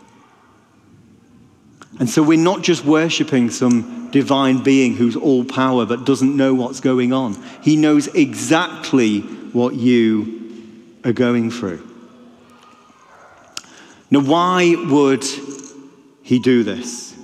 And 1.98 2.10
so 2.10 2.22
we're 2.22 2.38
not 2.38 2.64
just 2.64 2.84
worshiping 2.84 3.50
some 3.50 4.12
divine 4.12 4.62
being 4.62 4.94
who's 4.98 5.16
all 5.16 5.46
power 5.46 5.86
but 5.86 6.06
doesn't 6.06 6.36
know 6.36 6.54
what's 6.54 6.82
going 6.82 7.14
on. 7.14 7.42
He 7.62 7.78
knows 7.78 8.08
exactly 8.08 9.22
what 9.22 9.76
you 9.76 10.68
are 11.06 11.14
going 11.14 11.50
through. 11.50 11.91
Now, 14.12 14.20
why 14.20 14.76
would 14.76 15.24
he 16.22 16.40
do 16.40 16.64
this? 16.64 17.16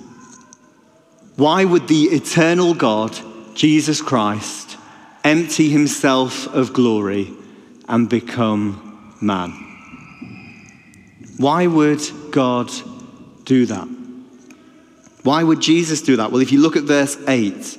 Why 1.36 1.64
would 1.64 1.86
the 1.86 2.04
eternal 2.04 2.72
God, 2.72 3.16
Jesus 3.54 4.00
Christ, 4.00 4.78
empty 5.22 5.68
himself 5.68 6.46
of 6.48 6.72
glory 6.72 7.30
and 7.86 8.08
become 8.08 9.16
man? 9.20 9.50
Why 11.36 11.66
would 11.66 12.00
God 12.30 12.70
do 13.44 13.66
that? 13.66 13.86
Why 15.24 15.42
would 15.42 15.60
Jesus 15.60 16.00
do 16.00 16.16
that? 16.16 16.32
Well, 16.32 16.40
if 16.40 16.52
you 16.52 16.60
look 16.60 16.76
at 16.76 16.84
verse 16.84 17.18
8, 17.28 17.78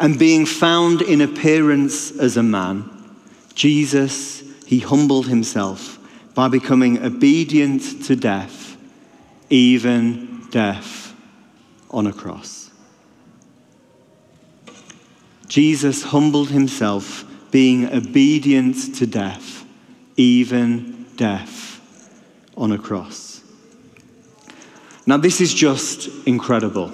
and 0.00 0.18
being 0.18 0.44
found 0.44 1.02
in 1.02 1.20
appearance 1.20 2.10
as 2.18 2.36
a 2.36 2.42
man, 2.42 2.90
Jesus, 3.54 4.42
he 4.66 4.80
humbled 4.80 5.28
himself 5.28 5.99
by 6.34 6.48
becoming 6.48 7.02
obedient 7.02 8.04
to 8.04 8.16
death, 8.16 8.76
even 9.48 10.46
death 10.50 11.14
on 11.90 12.06
a 12.06 12.12
cross. 12.12 12.70
Jesus 15.48 16.04
humbled 16.04 16.50
himself, 16.50 17.24
being 17.50 17.92
obedient 17.92 18.94
to 18.94 19.06
death, 19.06 19.64
even 20.16 21.06
death 21.16 21.80
on 22.56 22.70
a 22.70 22.78
cross. 22.78 23.42
Now, 25.06 25.16
this 25.16 25.40
is 25.40 25.52
just 25.52 26.08
incredible. 26.26 26.92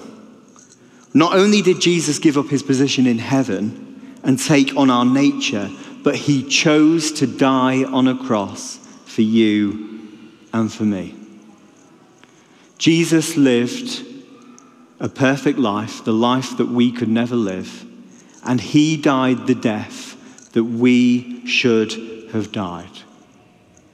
Not 1.13 1.35
only 1.35 1.61
did 1.61 1.79
Jesus 1.79 2.17
give 2.17 2.37
up 2.37 2.47
his 2.47 2.63
position 2.63 3.05
in 3.05 3.19
heaven 3.19 4.17
and 4.23 4.39
take 4.39 4.75
on 4.75 4.89
our 4.89 5.05
nature, 5.05 5.69
but 6.03 6.15
he 6.15 6.43
chose 6.43 7.11
to 7.13 7.27
die 7.27 7.83
on 7.83 8.07
a 8.07 8.17
cross 8.17 8.79
for 9.17 9.23
you 9.23 10.29
and 10.53 10.71
for 10.71 10.83
me. 10.83 11.15
Jesus 12.77 13.35
lived 13.35 14.05
a 14.99 15.09
perfect 15.09 15.57
life, 15.57 16.05
the 16.05 16.13
life 16.13 16.55
that 16.57 16.67
we 16.67 16.91
could 16.91 17.09
never 17.09 17.35
live, 17.35 17.83
and 18.43 18.61
he 18.61 18.95
died 18.95 19.47
the 19.47 19.55
death 19.55 20.51
that 20.51 20.65
we 20.65 21.43
should 21.47 21.93
have 22.31 22.51
died. 22.51 22.91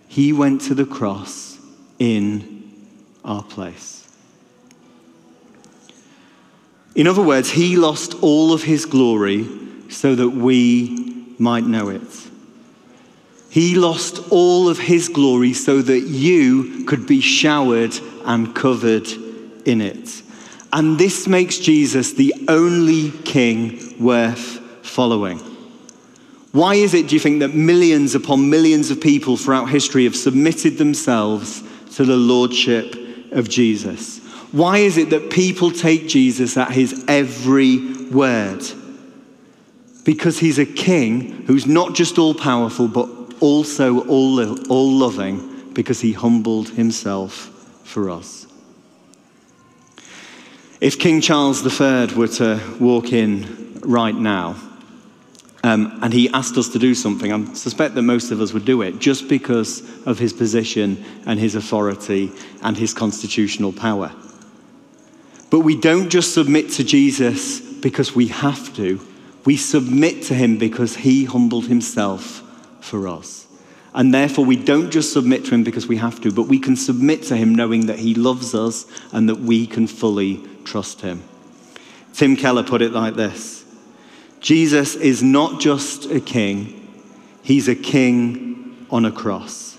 He 0.10 0.34
went 0.34 0.60
to 0.64 0.76
the 0.76 0.86
cross 0.86 1.58
in 2.00 2.90
our 3.24 3.44
place. 3.44 4.06
In 6.96 7.08
other 7.08 7.24
words, 7.24 7.52
he 7.52 7.78
lost 7.78 8.22
all 8.22 8.52
of 8.52 8.64
his 8.64 8.84
glory 8.86 9.48
so 9.88 10.16
that 10.16 10.32
we 10.32 11.34
might 11.40 11.64
know 11.64 11.88
it. 11.88 12.33
He 13.54 13.76
lost 13.76 14.32
all 14.32 14.68
of 14.68 14.80
his 14.80 15.10
glory 15.10 15.54
so 15.54 15.80
that 15.80 16.00
you 16.00 16.86
could 16.86 17.06
be 17.06 17.22
showered 17.22 17.94
and 18.26 18.56
covered 18.56 19.08
in 19.64 19.80
it. 19.80 20.24
And 20.72 20.98
this 20.98 21.28
makes 21.28 21.60
Jesus 21.60 22.14
the 22.14 22.34
only 22.48 23.12
king 23.12 24.04
worth 24.04 24.60
following. 24.82 25.38
Why 26.52 26.74
is 26.74 26.96
it, 26.96 27.10
do 27.10 27.16
you 27.16 27.20
think, 27.20 27.42
that 27.42 27.54
millions 27.54 28.16
upon 28.16 28.50
millions 28.50 28.90
of 28.90 29.00
people 29.00 29.38
throughout 29.38 29.70
history 29.70 30.06
have 30.06 30.16
submitted 30.16 30.80
themselves 30.80 31.62
to 31.96 32.06
the 32.06 32.18
lordship 32.18 32.96
of 33.34 33.50
Jesus? 33.50 34.18
Why 34.52 34.80
is 34.80 34.98
it 34.98 35.12
that 35.12 35.30
people 35.30 35.70
take 35.70 36.08
Jesus 36.08 36.58
at 36.58 36.72
his 36.72 37.06
every 37.08 38.08
word? 38.10 38.64
Because 40.04 40.40
he's 40.40 40.58
a 40.58 40.66
king 40.66 41.44
who's 41.46 41.68
not 41.68 41.94
just 41.94 42.18
all 42.18 42.34
powerful, 42.34 42.88
but 42.88 43.13
also 43.44 44.00
all, 44.08 44.40
all 44.72 44.92
loving 44.92 45.74
because 45.74 46.00
he 46.00 46.14
humbled 46.14 46.70
himself 46.70 47.50
for 47.84 48.10
us. 48.10 48.48
If 50.80 50.98
King 50.98 51.20
Charles 51.20 51.62
III 51.62 52.16
were 52.16 52.30
to 52.30 52.60
walk 52.80 53.12
in 53.12 53.82
right 53.82 54.16
now 54.16 54.56
um, 55.62 56.00
and 56.02 56.14
he 56.14 56.30
asked 56.30 56.58
us 56.58 56.70
to 56.70 56.80
do 56.80 56.96
something, 56.96 57.34
I 57.34 57.54
suspect 57.54 57.96
that 57.96 58.04
most 58.04 58.32
of 58.32 58.40
us 58.40 58.54
would 58.54 58.64
do 58.64 58.82
it 58.82 59.00
just 59.00 59.28
because 59.28 59.82
of 60.06 60.20
his 60.20 60.32
position 60.32 61.04
and 61.26 61.38
his 61.38 61.56
authority 61.56 62.32
and 62.62 62.78
his 62.78 62.94
constitutional 62.94 63.74
power. 63.74 64.14
But 65.50 65.60
we 65.60 65.76
don't 65.76 66.10
just 66.10 66.34
submit 66.34 66.70
to 66.72 66.84
Jesus 66.86 67.60
because 67.60 68.16
we 68.16 68.28
have 68.28 68.74
to, 68.78 69.06
we 69.44 69.58
submit 69.58 70.24
to 70.24 70.34
him 70.34 70.58
because 70.58 70.96
he 70.96 71.26
humbled 71.26 71.66
himself 71.66 72.43
for 72.84 73.08
us. 73.08 73.48
And 73.94 74.14
therefore, 74.14 74.46
we 74.46 74.56
don't 74.56 74.92
just 74.92 75.14
submit 75.14 75.46
to 75.46 75.52
him 75.52 75.64
because 75.64 75.88
we 75.88 75.98
have 75.98 76.20
to, 76.22 76.32
but 76.32 76.44
we 76.44 76.60
can 76.60 76.76
submit 76.76 77.24
to 77.24 77.38
him 77.38 77.54
knowing 77.54 77.86
that 77.86 78.00
he 78.00 78.16
loves 78.16 78.56
us 78.56 78.86
and 79.12 79.30
that 79.30 79.40
we 79.40 79.68
can 79.68 79.86
fully 79.86 80.44
trust 80.64 81.02
him. 81.02 81.22
Tim 82.14 82.36
Keller 82.36 82.64
put 82.64 82.82
it 82.82 82.92
like 82.92 83.16
this 83.16 83.66
Jesus 84.40 84.96
is 84.96 85.22
not 85.22 85.62
just 85.62 86.06
a 86.10 86.20
king, 86.20 86.90
he's 87.44 87.68
a 87.68 87.76
king 87.76 88.88
on 88.90 89.06
a 89.06 89.12
cross. 89.12 89.78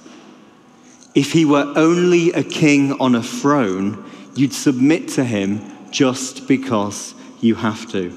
If 1.14 1.32
he 1.32 1.44
were 1.44 1.72
only 1.76 2.32
a 2.32 2.42
king 2.42 2.92
on 2.94 3.14
a 3.14 3.22
throne, 3.22 4.10
you'd 4.34 4.52
submit 4.52 5.08
to 5.10 5.24
him 5.24 5.60
just 5.92 6.48
because 6.48 7.14
you 7.40 7.54
have 7.54 7.90
to. 7.92 8.12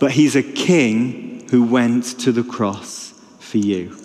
But 0.00 0.12
he's 0.12 0.34
a 0.34 0.42
king 0.42 1.48
who 1.50 1.62
went 1.62 2.18
to 2.20 2.32
the 2.32 2.42
cross 2.42 3.09
for 3.50 3.58
you. 3.58 3.96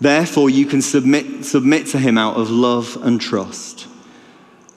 Therefore, 0.00 0.50
you 0.50 0.66
can 0.66 0.82
submit, 0.82 1.44
submit 1.44 1.86
to 1.88 1.98
him 1.98 2.18
out 2.18 2.36
of 2.36 2.50
love 2.50 2.98
and 3.02 3.20
trust. 3.20 3.86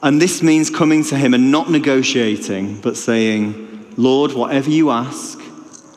And 0.03 0.21
this 0.21 0.43
means 0.43 0.69
coming 0.69 1.03
to 1.05 1.17
him 1.17 1.33
and 1.33 1.51
not 1.51 1.71
negotiating, 1.71 2.81
but 2.81 2.97
saying, 2.97 3.93
Lord, 3.97 4.33
whatever 4.33 4.69
you 4.69 4.91
ask, 4.91 5.39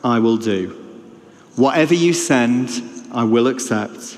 I 0.03 0.19
will 0.19 0.37
do. 0.37 0.69
Whatever 1.55 1.93
you 1.93 2.13
send, 2.13 2.69
I 3.11 3.23
will 3.23 3.47
accept. 3.47 4.17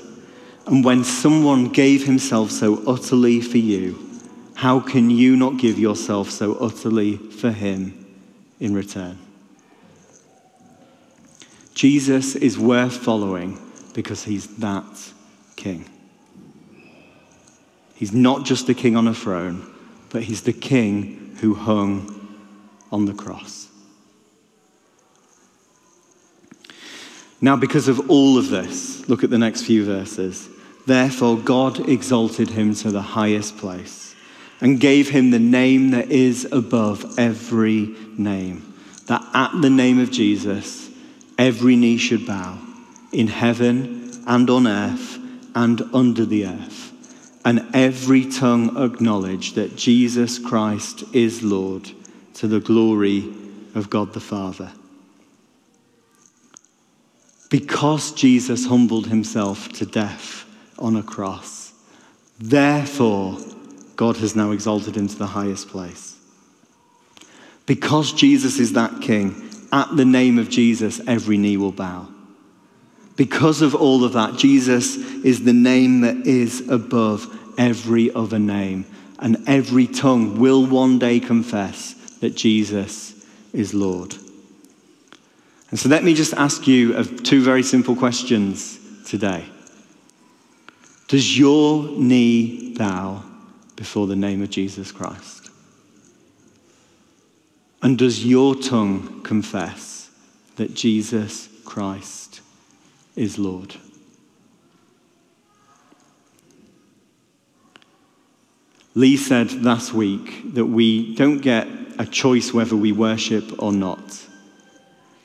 And 0.66 0.82
when 0.84 1.04
someone 1.04 1.68
gave 1.68 2.06
himself 2.06 2.50
so 2.50 2.82
utterly 2.86 3.40
for 3.42 3.58
you, 3.58 3.98
how 4.54 4.80
can 4.80 5.10
you 5.10 5.36
not 5.36 5.58
give 5.58 5.78
yourself 5.78 6.30
so 6.30 6.54
utterly 6.54 7.16
for 7.16 7.50
him 7.50 8.06
in 8.60 8.72
return? 8.74 9.18
Jesus 11.74 12.36
is 12.36 12.58
worth 12.58 12.96
following 12.96 13.60
because 13.92 14.24
he's 14.24 14.46
that 14.56 15.12
king. 15.56 15.84
He's 17.94 18.12
not 18.12 18.44
just 18.44 18.68
a 18.68 18.74
king 18.74 18.96
on 18.96 19.06
a 19.08 19.14
throne, 19.14 19.72
but 20.10 20.22
he's 20.22 20.42
the 20.42 20.52
king 20.52 21.36
who 21.40 21.54
hung 21.54 22.38
on 22.90 23.06
the 23.06 23.14
cross. 23.14 23.68
Now, 27.40 27.56
because 27.56 27.88
of 27.88 28.08
all 28.08 28.38
of 28.38 28.48
this, 28.48 29.06
look 29.08 29.22
at 29.22 29.30
the 29.30 29.38
next 29.38 29.64
few 29.64 29.84
verses. 29.84 30.48
Therefore, 30.86 31.36
God 31.36 31.88
exalted 31.88 32.50
him 32.50 32.74
to 32.76 32.90
the 32.90 33.02
highest 33.02 33.58
place 33.58 34.14
and 34.60 34.80
gave 34.80 35.10
him 35.10 35.30
the 35.30 35.38
name 35.38 35.90
that 35.90 36.10
is 36.10 36.46
above 36.50 37.18
every 37.18 37.94
name, 38.16 38.74
that 39.06 39.22
at 39.34 39.60
the 39.60 39.70
name 39.70 39.98
of 39.98 40.10
Jesus, 40.10 40.83
every 41.38 41.76
knee 41.76 41.96
should 41.96 42.26
bow 42.26 42.58
in 43.12 43.28
heaven 43.28 44.10
and 44.26 44.50
on 44.50 44.66
earth 44.66 45.18
and 45.54 45.82
under 45.92 46.24
the 46.24 46.46
earth, 46.46 46.92
and 47.44 47.68
every 47.74 48.28
tongue 48.28 48.76
acknowledge 48.76 49.52
that 49.52 49.76
Jesus 49.76 50.38
Christ 50.38 51.04
is 51.12 51.42
Lord 51.42 51.90
to 52.34 52.48
the 52.48 52.60
glory 52.60 53.32
of 53.74 53.90
God 53.90 54.12
the 54.12 54.20
Father. 54.20 54.72
Because 57.50 58.12
Jesus 58.12 58.66
humbled 58.66 59.06
himself 59.06 59.68
to 59.74 59.86
death 59.86 60.44
on 60.78 60.96
a 60.96 61.02
cross, 61.02 61.72
therefore 62.40 63.38
God 63.94 64.16
has 64.16 64.34
now 64.34 64.50
exalted 64.50 64.96
him 64.96 65.06
to 65.06 65.16
the 65.16 65.28
highest 65.28 65.68
place. 65.68 66.16
Because 67.66 68.12
Jesus 68.12 68.58
is 68.58 68.72
that 68.72 69.00
king, 69.00 69.50
at 69.74 69.96
the 69.96 70.04
name 70.04 70.38
of 70.38 70.48
Jesus, 70.48 71.00
every 71.06 71.36
knee 71.36 71.56
will 71.56 71.72
bow. 71.72 72.06
Because 73.16 73.60
of 73.60 73.74
all 73.74 74.04
of 74.04 74.12
that, 74.12 74.36
Jesus 74.36 74.96
is 74.96 75.42
the 75.42 75.52
name 75.52 76.02
that 76.02 76.26
is 76.28 76.68
above 76.68 77.26
every 77.58 78.14
other 78.14 78.38
name. 78.38 78.86
And 79.18 79.42
every 79.48 79.88
tongue 79.88 80.38
will 80.38 80.64
one 80.64 81.00
day 81.00 81.18
confess 81.18 81.94
that 82.20 82.36
Jesus 82.36 83.26
is 83.52 83.74
Lord. 83.74 84.14
And 85.70 85.78
so 85.78 85.88
let 85.88 86.04
me 86.04 86.14
just 86.14 86.34
ask 86.34 86.68
you 86.68 87.02
two 87.04 87.42
very 87.42 87.64
simple 87.64 87.96
questions 87.96 88.78
today. 89.06 89.44
Does 91.08 91.36
your 91.36 91.88
knee 91.98 92.74
bow 92.76 93.24
before 93.74 94.06
the 94.06 94.16
name 94.16 94.40
of 94.40 94.50
Jesus 94.50 94.92
Christ? 94.92 95.43
And 97.84 97.98
does 97.98 98.24
your 98.24 98.54
tongue 98.54 99.20
confess 99.24 100.08
that 100.56 100.72
Jesus 100.72 101.50
Christ 101.66 102.40
is 103.14 103.38
Lord? 103.38 103.76
Lee 108.94 109.18
said 109.18 109.62
last 109.62 109.92
week 109.92 110.54
that 110.54 110.64
we 110.64 111.14
don't 111.14 111.40
get 111.40 111.68
a 111.98 112.06
choice 112.06 112.54
whether 112.54 112.74
we 112.74 112.90
worship 112.90 113.62
or 113.62 113.70
not. 113.70 114.28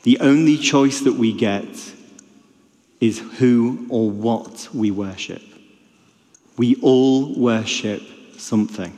The 0.04 0.20
only 0.20 0.58
choice 0.58 1.00
that 1.00 1.14
we 1.14 1.32
get 1.32 1.94
is 3.00 3.20
who 3.38 3.86
or 3.88 4.12
what 4.12 4.68
we 4.74 4.92
worship. 4.92 5.44
We 6.58 6.76
all 6.82 7.40
worship 7.40 8.02
something, 8.38 8.98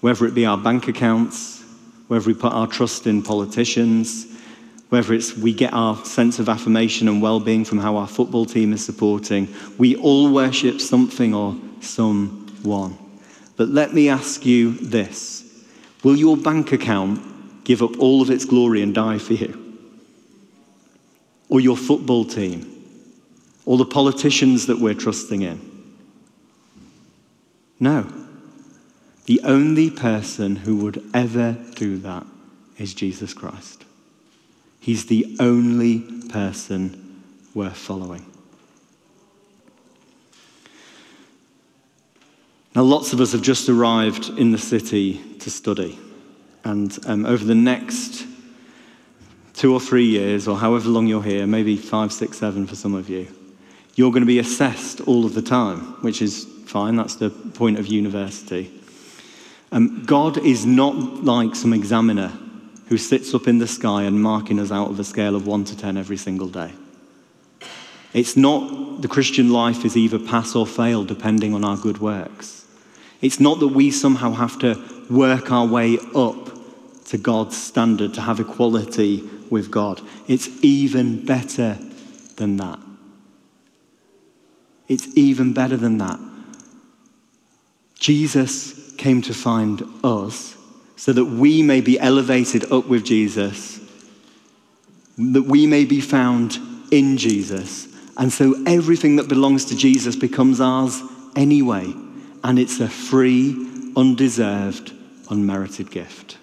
whether 0.00 0.24
it 0.24 0.34
be 0.34 0.46
our 0.46 0.56
bank 0.56 0.86
accounts, 0.86 1.63
whether 2.08 2.26
we 2.26 2.34
put 2.34 2.52
our 2.52 2.66
trust 2.66 3.06
in 3.06 3.22
politicians, 3.22 4.26
whether 4.88 5.14
it's 5.14 5.36
we 5.36 5.52
get 5.52 5.72
our 5.72 5.96
sense 6.04 6.38
of 6.38 6.48
affirmation 6.48 7.08
and 7.08 7.20
well 7.20 7.40
being 7.40 7.64
from 7.64 7.78
how 7.78 7.96
our 7.96 8.06
football 8.06 8.46
team 8.46 8.72
is 8.72 8.84
supporting. 8.84 9.52
We 9.78 9.96
all 9.96 10.32
worship 10.32 10.80
something 10.80 11.34
or 11.34 11.56
someone. 11.80 12.98
But 13.56 13.68
let 13.68 13.94
me 13.94 14.08
ask 14.08 14.44
you 14.44 14.72
this 14.72 15.64
Will 16.02 16.16
your 16.16 16.36
bank 16.36 16.72
account 16.72 17.64
give 17.64 17.82
up 17.82 17.98
all 17.98 18.20
of 18.20 18.30
its 18.30 18.44
glory 18.44 18.82
and 18.82 18.94
die 18.94 19.18
for 19.18 19.32
you? 19.32 19.60
Or 21.48 21.60
your 21.60 21.76
football 21.76 22.24
team? 22.24 22.70
Or 23.66 23.78
the 23.78 23.86
politicians 23.86 24.66
that 24.66 24.78
we're 24.78 24.94
trusting 24.94 25.42
in? 25.42 25.60
No. 27.80 28.06
The 29.26 29.40
only 29.44 29.90
person 29.90 30.56
who 30.56 30.76
would 30.78 31.02
ever 31.14 31.56
do 31.74 31.98
that 31.98 32.26
is 32.78 32.92
Jesus 32.92 33.32
Christ. 33.32 33.84
He's 34.80 35.06
the 35.06 35.36
only 35.40 36.00
person 36.28 37.22
worth 37.54 37.76
following. 37.76 38.26
Now, 42.74 42.82
lots 42.82 43.12
of 43.12 43.20
us 43.20 43.32
have 43.32 43.40
just 43.40 43.68
arrived 43.68 44.30
in 44.36 44.50
the 44.50 44.58
city 44.58 45.20
to 45.38 45.48
study. 45.48 45.98
And 46.64 46.98
um, 47.06 47.24
over 47.24 47.44
the 47.44 47.54
next 47.54 48.26
two 49.54 49.72
or 49.72 49.80
three 49.80 50.06
years, 50.06 50.48
or 50.48 50.58
however 50.58 50.88
long 50.88 51.06
you're 51.06 51.22
here, 51.22 51.46
maybe 51.46 51.76
five, 51.76 52.12
six, 52.12 52.38
seven 52.38 52.66
for 52.66 52.74
some 52.74 52.94
of 52.94 53.08
you, 53.08 53.28
you're 53.94 54.10
going 54.10 54.22
to 54.22 54.26
be 54.26 54.40
assessed 54.40 55.00
all 55.02 55.24
of 55.24 55.34
the 55.34 55.42
time, 55.42 56.02
which 56.02 56.20
is 56.20 56.46
fine. 56.66 56.96
That's 56.96 57.14
the 57.14 57.30
point 57.30 57.78
of 57.78 57.86
university. 57.86 58.72
Um, 59.74 60.04
God 60.04 60.38
is 60.38 60.64
not 60.64 61.24
like 61.24 61.56
some 61.56 61.72
examiner 61.72 62.28
who 62.86 62.96
sits 62.96 63.34
up 63.34 63.48
in 63.48 63.58
the 63.58 63.66
sky 63.66 64.04
and 64.04 64.22
marking 64.22 64.60
us 64.60 64.70
out 64.70 64.88
of 64.88 65.00
a 65.00 65.04
scale 65.04 65.34
of 65.34 65.48
one 65.48 65.64
to 65.64 65.76
ten 65.76 65.96
every 65.96 66.16
single 66.16 66.46
day. 66.46 66.72
It's 68.12 68.36
not 68.36 69.02
the 69.02 69.08
Christian 69.08 69.50
life 69.50 69.84
is 69.84 69.96
either 69.96 70.20
pass 70.20 70.54
or 70.54 70.64
fail 70.64 71.02
depending 71.04 71.54
on 71.54 71.64
our 71.64 71.76
good 71.76 71.98
works. 71.98 72.64
It's 73.20 73.40
not 73.40 73.58
that 73.58 73.68
we 73.68 73.90
somehow 73.90 74.30
have 74.30 74.60
to 74.60 74.80
work 75.10 75.50
our 75.50 75.66
way 75.66 75.98
up 76.14 76.50
to 77.06 77.18
God's 77.18 77.60
standard 77.60 78.14
to 78.14 78.20
have 78.20 78.38
equality 78.38 79.28
with 79.50 79.72
God. 79.72 80.00
It's 80.28 80.48
even 80.62 81.26
better 81.26 81.78
than 82.36 82.58
that. 82.58 82.78
It's 84.86 85.08
even 85.16 85.52
better 85.52 85.76
than 85.76 85.98
that. 85.98 86.20
Jesus 87.98 88.83
came 89.04 89.20
to 89.20 89.34
find 89.34 89.82
us 90.02 90.56
so 90.96 91.12
that 91.12 91.26
we 91.26 91.62
may 91.62 91.82
be 91.82 92.00
elevated 92.00 92.72
up 92.72 92.86
with 92.86 93.04
Jesus, 93.04 93.78
that 95.18 95.42
we 95.42 95.66
may 95.66 95.84
be 95.84 96.00
found 96.00 96.58
in 96.90 97.18
Jesus. 97.18 97.86
And 98.16 98.32
so 98.32 98.54
everything 98.66 99.16
that 99.16 99.28
belongs 99.28 99.66
to 99.66 99.76
Jesus 99.76 100.16
becomes 100.16 100.58
ours 100.58 101.02
anyway 101.36 101.92
and 102.44 102.58
it's 102.58 102.80
a 102.80 102.88
free, 102.88 103.92
undeserved, 103.94 104.94
unmerited 105.28 105.90
gift. 105.90 106.38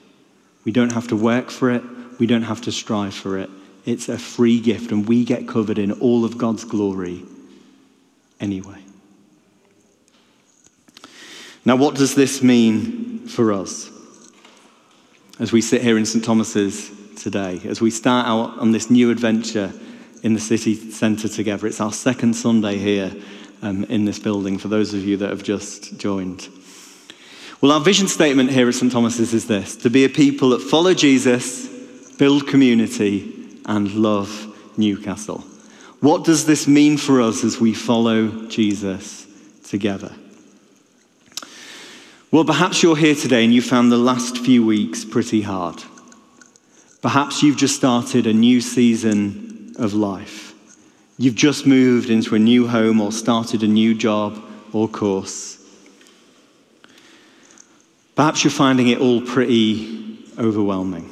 We 0.63 0.71
don't 0.71 0.91
have 0.91 1.07
to 1.07 1.15
work 1.15 1.49
for 1.49 1.71
it, 1.71 1.83
we 2.19 2.27
don't 2.27 2.43
have 2.43 2.61
to 2.61 2.71
strive 2.71 3.15
for 3.15 3.39
it. 3.39 3.49
It's 3.87 4.07
a 4.07 4.19
free 4.19 4.59
gift, 4.59 4.91
and 4.91 5.07
we 5.07 5.25
get 5.25 5.47
covered 5.47 5.79
in 5.79 5.91
all 5.93 6.25
of 6.25 6.37
God's 6.37 6.63
glory 6.63 7.23
anyway. 8.39 8.83
Now, 11.63 11.75
what 11.75 11.95
does 11.95 12.15
this 12.15 12.41
mean 12.41 13.27
for 13.27 13.53
us 13.53 13.91
as 15.39 15.51
we 15.51 15.61
sit 15.61 15.83
here 15.83 15.97
in 15.97 16.05
St. 16.05 16.25
Thomas's 16.25 16.91
today, 17.21 17.61
as 17.65 17.79
we 17.79 17.91
start 17.91 18.25
out 18.25 18.57
on 18.57 18.71
this 18.71 18.89
new 18.89 19.11
adventure 19.11 19.71
in 20.23 20.33
the 20.33 20.39
city 20.39 20.73
centre 20.73 21.27
together? 21.27 21.67
It's 21.67 21.79
our 21.79 21.93
second 21.93 22.33
Sunday 22.33 22.77
here 22.77 23.13
um, 23.61 23.83
in 23.85 24.05
this 24.05 24.17
building 24.17 24.57
for 24.57 24.69
those 24.69 24.95
of 24.95 25.03
you 25.03 25.17
that 25.17 25.29
have 25.29 25.43
just 25.43 25.99
joined. 25.99 26.49
Well, 27.61 27.71
our 27.71 27.79
vision 27.79 28.07
statement 28.07 28.49
here 28.49 28.67
at 28.67 28.73
St. 28.73 28.91
Thomas's 28.91 29.35
is 29.35 29.45
this 29.45 29.75
to 29.77 29.91
be 29.91 30.03
a 30.03 30.09
people 30.09 30.49
that 30.49 30.61
follow 30.61 30.95
Jesus, 30.95 31.67
build 32.17 32.47
community, 32.47 33.59
and 33.67 33.93
love 33.93 34.47
Newcastle. 34.77 35.43
What 35.99 36.23
does 36.23 36.47
this 36.47 36.67
mean 36.67 36.97
for 36.97 37.21
us 37.21 37.43
as 37.43 37.59
we 37.59 37.75
follow 37.75 38.47
Jesus 38.47 39.27
together? 39.63 40.11
Well, 42.31 42.45
perhaps 42.45 42.81
you're 42.81 42.95
here 42.95 43.13
today 43.13 43.43
and 43.43 43.53
you 43.53 43.61
found 43.61 43.91
the 43.91 43.97
last 43.97 44.37
few 44.37 44.65
weeks 44.65 45.03
pretty 45.03 45.41
hard. 45.41 45.83
Perhaps 47.01 47.43
you've 47.43 47.57
just 47.57 47.75
started 47.75 48.25
a 48.25 48.31
new 48.31 48.61
season 48.61 49.73
of 49.77 49.93
life. 49.93 50.53
You've 51.17 51.35
just 51.35 51.67
moved 51.67 52.09
into 52.09 52.33
a 52.35 52.39
new 52.39 52.69
home 52.69 53.01
or 53.01 53.11
started 53.11 53.63
a 53.63 53.67
new 53.67 53.93
job 53.93 54.41
or 54.71 54.87
course. 54.87 55.57
Perhaps 58.15 58.45
you're 58.45 58.51
finding 58.51 58.87
it 58.87 59.01
all 59.01 59.19
pretty 59.19 60.17
overwhelming. 60.39 61.09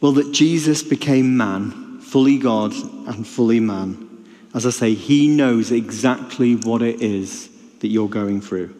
Well, 0.00 0.12
that 0.12 0.32
Jesus 0.32 0.82
became 0.82 1.36
man, 1.36 2.00
fully 2.00 2.38
God 2.38 2.72
and 3.06 3.24
fully 3.24 3.60
man. 3.60 4.26
As 4.52 4.66
I 4.66 4.70
say, 4.70 4.94
he 4.94 5.28
knows 5.28 5.70
exactly 5.70 6.56
what 6.56 6.82
it 6.82 7.00
is 7.00 7.50
that 7.84 7.90
you're 7.90 8.08
going 8.08 8.40
through. 8.40 8.74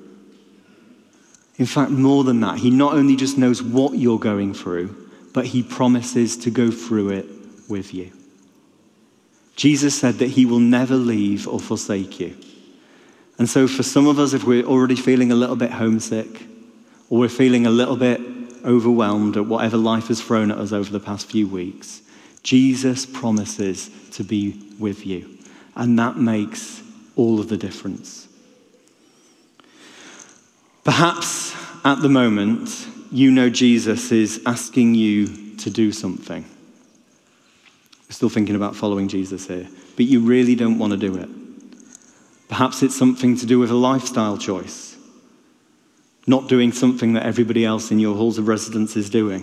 In 1.56 1.66
fact, 1.66 1.90
more 1.90 2.24
than 2.24 2.40
that, 2.40 2.56
he 2.56 2.70
not 2.70 2.94
only 2.94 3.16
just 3.16 3.36
knows 3.36 3.62
what 3.62 3.98
you're 3.98 4.18
going 4.18 4.54
through, 4.54 5.10
but 5.34 5.44
he 5.44 5.62
promises 5.62 6.38
to 6.38 6.50
go 6.50 6.70
through 6.70 7.10
it 7.10 7.26
with 7.68 7.92
you. 7.92 8.10
Jesus 9.56 9.94
said 9.94 10.14
that 10.14 10.28
he 10.28 10.46
will 10.46 10.58
never 10.58 10.96
leave 10.96 11.46
or 11.46 11.60
forsake 11.60 12.18
you. 12.18 12.34
And 13.36 13.46
so, 13.46 13.68
for 13.68 13.82
some 13.82 14.06
of 14.06 14.18
us, 14.18 14.32
if 14.32 14.44
we're 14.44 14.64
already 14.64 14.96
feeling 14.96 15.32
a 15.32 15.34
little 15.34 15.56
bit 15.56 15.70
homesick, 15.70 16.46
or 17.10 17.18
we're 17.18 17.28
feeling 17.28 17.66
a 17.66 17.70
little 17.70 17.96
bit 17.96 18.22
overwhelmed 18.64 19.36
at 19.36 19.44
whatever 19.44 19.76
life 19.76 20.08
has 20.08 20.22
thrown 20.22 20.50
at 20.50 20.56
us 20.56 20.72
over 20.72 20.90
the 20.90 20.98
past 20.98 21.30
few 21.30 21.46
weeks, 21.46 22.00
Jesus 22.42 23.04
promises 23.04 23.90
to 24.12 24.24
be 24.24 24.74
with 24.78 25.04
you. 25.04 25.38
And 25.76 25.98
that 25.98 26.16
makes 26.16 26.82
all 27.16 27.38
of 27.38 27.50
the 27.50 27.58
difference. 27.58 28.23
Perhaps 30.85 31.55
at 31.85 32.03
the 32.03 32.09
moment, 32.09 32.88
you 33.11 33.31
know 33.31 33.49
Jesus 33.49 34.12
is 34.12 34.40
asking 34.44 34.94
you 34.94 35.57
to 35.57 35.70
do 35.70 35.92
something 35.92 36.44
You're 38.09 38.12
still 38.14 38.29
thinking 38.29 38.55
about 38.55 38.77
following 38.77 39.09
Jesus 39.09 39.47
here, 39.47 39.66
but 39.97 40.05
you 40.05 40.20
really 40.20 40.55
don't 40.55 40.79
want 40.79 40.92
to 40.92 40.97
do 40.99 41.16
it. 41.16 41.29
Perhaps 42.49 42.83
it's 42.83 42.97
something 42.97 43.37
to 43.38 43.47
do 43.47 43.59
with 43.59 43.70
a 43.70 43.75
lifestyle 43.75 44.37
choice, 44.37 44.97
not 46.27 46.49
doing 46.49 46.70
something 46.70 47.14
that 47.14 47.25
everybody 47.25 47.64
else 47.64 47.90
in 47.90 47.99
your 47.99 48.14
halls 48.14 48.37
of 48.38 48.47
residence 48.47 48.94
is 48.97 49.09
doing. 49.09 49.42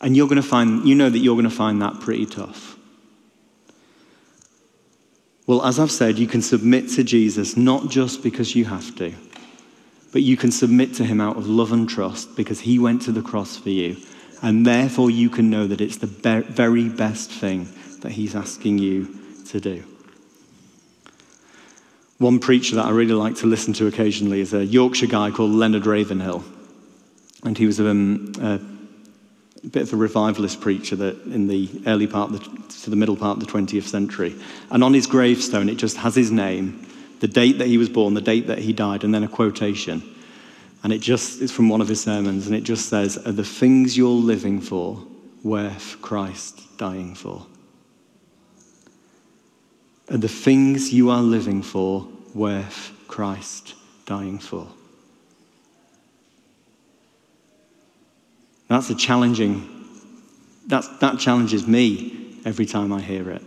And 0.00 0.16
you're 0.16 0.28
going 0.28 0.40
to 0.40 0.48
find, 0.48 0.86
you 0.86 0.94
know 0.94 1.10
that 1.10 1.18
you're 1.18 1.34
going 1.34 1.50
to 1.50 1.54
find 1.54 1.82
that 1.82 1.98
pretty 2.00 2.24
tough. 2.24 2.76
Well, 5.46 5.64
as 5.64 5.80
I've 5.80 5.90
said, 5.90 6.18
you 6.18 6.28
can 6.28 6.40
submit 6.40 6.88
to 6.90 7.02
Jesus 7.02 7.56
not 7.56 7.88
just 7.88 8.22
because 8.22 8.54
you 8.54 8.64
have 8.66 8.94
to, 8.96 9.12
but 10.12 10.22
you 10.22 10.36
can 10.36 10.50
submit 10.50 10.94
to 10.94 11.04
him 11.04 11.20
out 11.20 11.36
of 11.36 11.46
love 11.46 11.72
and 11.72 11.88
trust 11.88 12.36
because 12.36 12.60
he 12.60 12.78
went 12.78 13.02
to 13.02 13.12
the 13.12 13.22
cross 13.22 13.56
for 13.56 13.70
you 13.70 13.96
and 14.42 14.64
therefore, 14.64 15.10
you 15.10 15.30
can 15.30 15.50
know 15.50 15.66
that 15.66 15.80
it's 15.80 15.96
the 15.96 16.06
be- 16.06 16.46
very 16.48 16.88
best 16.88 17.30
thing 17.30 17.68
that 18.00 18.12
He's 18.12 18.36
asking 18.36 18.78
you 18.78 19.18
to 19.46 19.60
do. 19.60 19.84
One 22.18 22.38
preacher 22.38 22.76
that 22.76 22.86
I 22.86 22.90
really 22.90 23.14
like 23.14 23.36
to 23.36 23.46
listen 23.46 23.72
to 23.74 23.86
occasionally 23.86 24.40
is 24.40 24.52
a 24.52 24.64
Yorkshire 24.64 25.06
guy 25.06 25.30
called 25.30 25.52
Leonard 25.52 25.86
Ravenhill. 25.86 26.44
And 27.44 27.56
he 27.56 27.66
was 27.66 27.78
um, 27.80 28.32
a 28.40 28.58
bit 29.68 29.82
of 29.82 29.92
a 29.92 29.96
revivalist 29.96 30.60
preacher 30.60 30.96
that 30.96 31.22
in 31.24 31.46
the 31.46 31.70
early 31.86 32.08
part 32.08 32.32
the, 32.32 32.38
to 32.82 32.90
the 32.90 32.96
middle 32.96 33.16
part 33.16 33.38
of 33.38 33.46
the 33.46 33.52
20th 33.52 33.84
century. 33.84 34.34
And 34.70 34.82
on 34.82 34.94
his 34.94 35.06
gravestone, 35.06 35.68
it 35.68 35.76
just 35.76 35.96
has 35.98 36.16
his 36.16 36.32
name, 36.32 36.84
the 37.20 37.28
date 37.28 37.58
that 37.58 37.66
he 37.66 37.78
was 37.78 37.88
born, 37.88 38.14
the 38.14 38.20
date 38.20 38.46
that 38.46 38.58
he 38.58 38.72
died, 38.72 39.04
and 39.04 39.14
then 39.14 39.24
a 39.24 39.28
quotation. 39.28 40.02
And 40.82 40.92
it 40.92 40.98
just 41.00 41.40
is 41.40 41.50
from 41.50 41.68
one 41.68 41.80
of 41.80 41.88
his 41.88 42.00
sermons, 42.00 42.46
and 42.46 42.54
it 42.54 42.62
just 42.62 42.88
says, 42.88 43.16
Are 43.18 43.32
the 43.32 43.44
things 43.44 43.96
you're 43.96 44.08
living 44.08 44.60
for 44.60 45.04
worth 45.42 46.00
Christ 46.00 46.78
dying 46.78 47.14
for? 47.14 47.46
Are 50.10 50.16
the 50.16 50.28
things 50.28 50.92
you 50.92 51.10
are 51.10 51.22
living 51.22 51.62
for 51.62 52.08
worth 52.34 52.92
Christ 53.08 53.74
dying 54.06 54.38
for? 54.38 54.68
That's 58.68 58.90
a 58.90 58.94
challenging, 58.94 59.86
that's, 60.66 60.88
that 60.98 61.18
challenges 61.18 61.66
me 61.66 62.38
every 62.44 62.66
time 62.66 62.92
I 62.92 63.00
hear 63.00 63.30
it. 63.30 63.42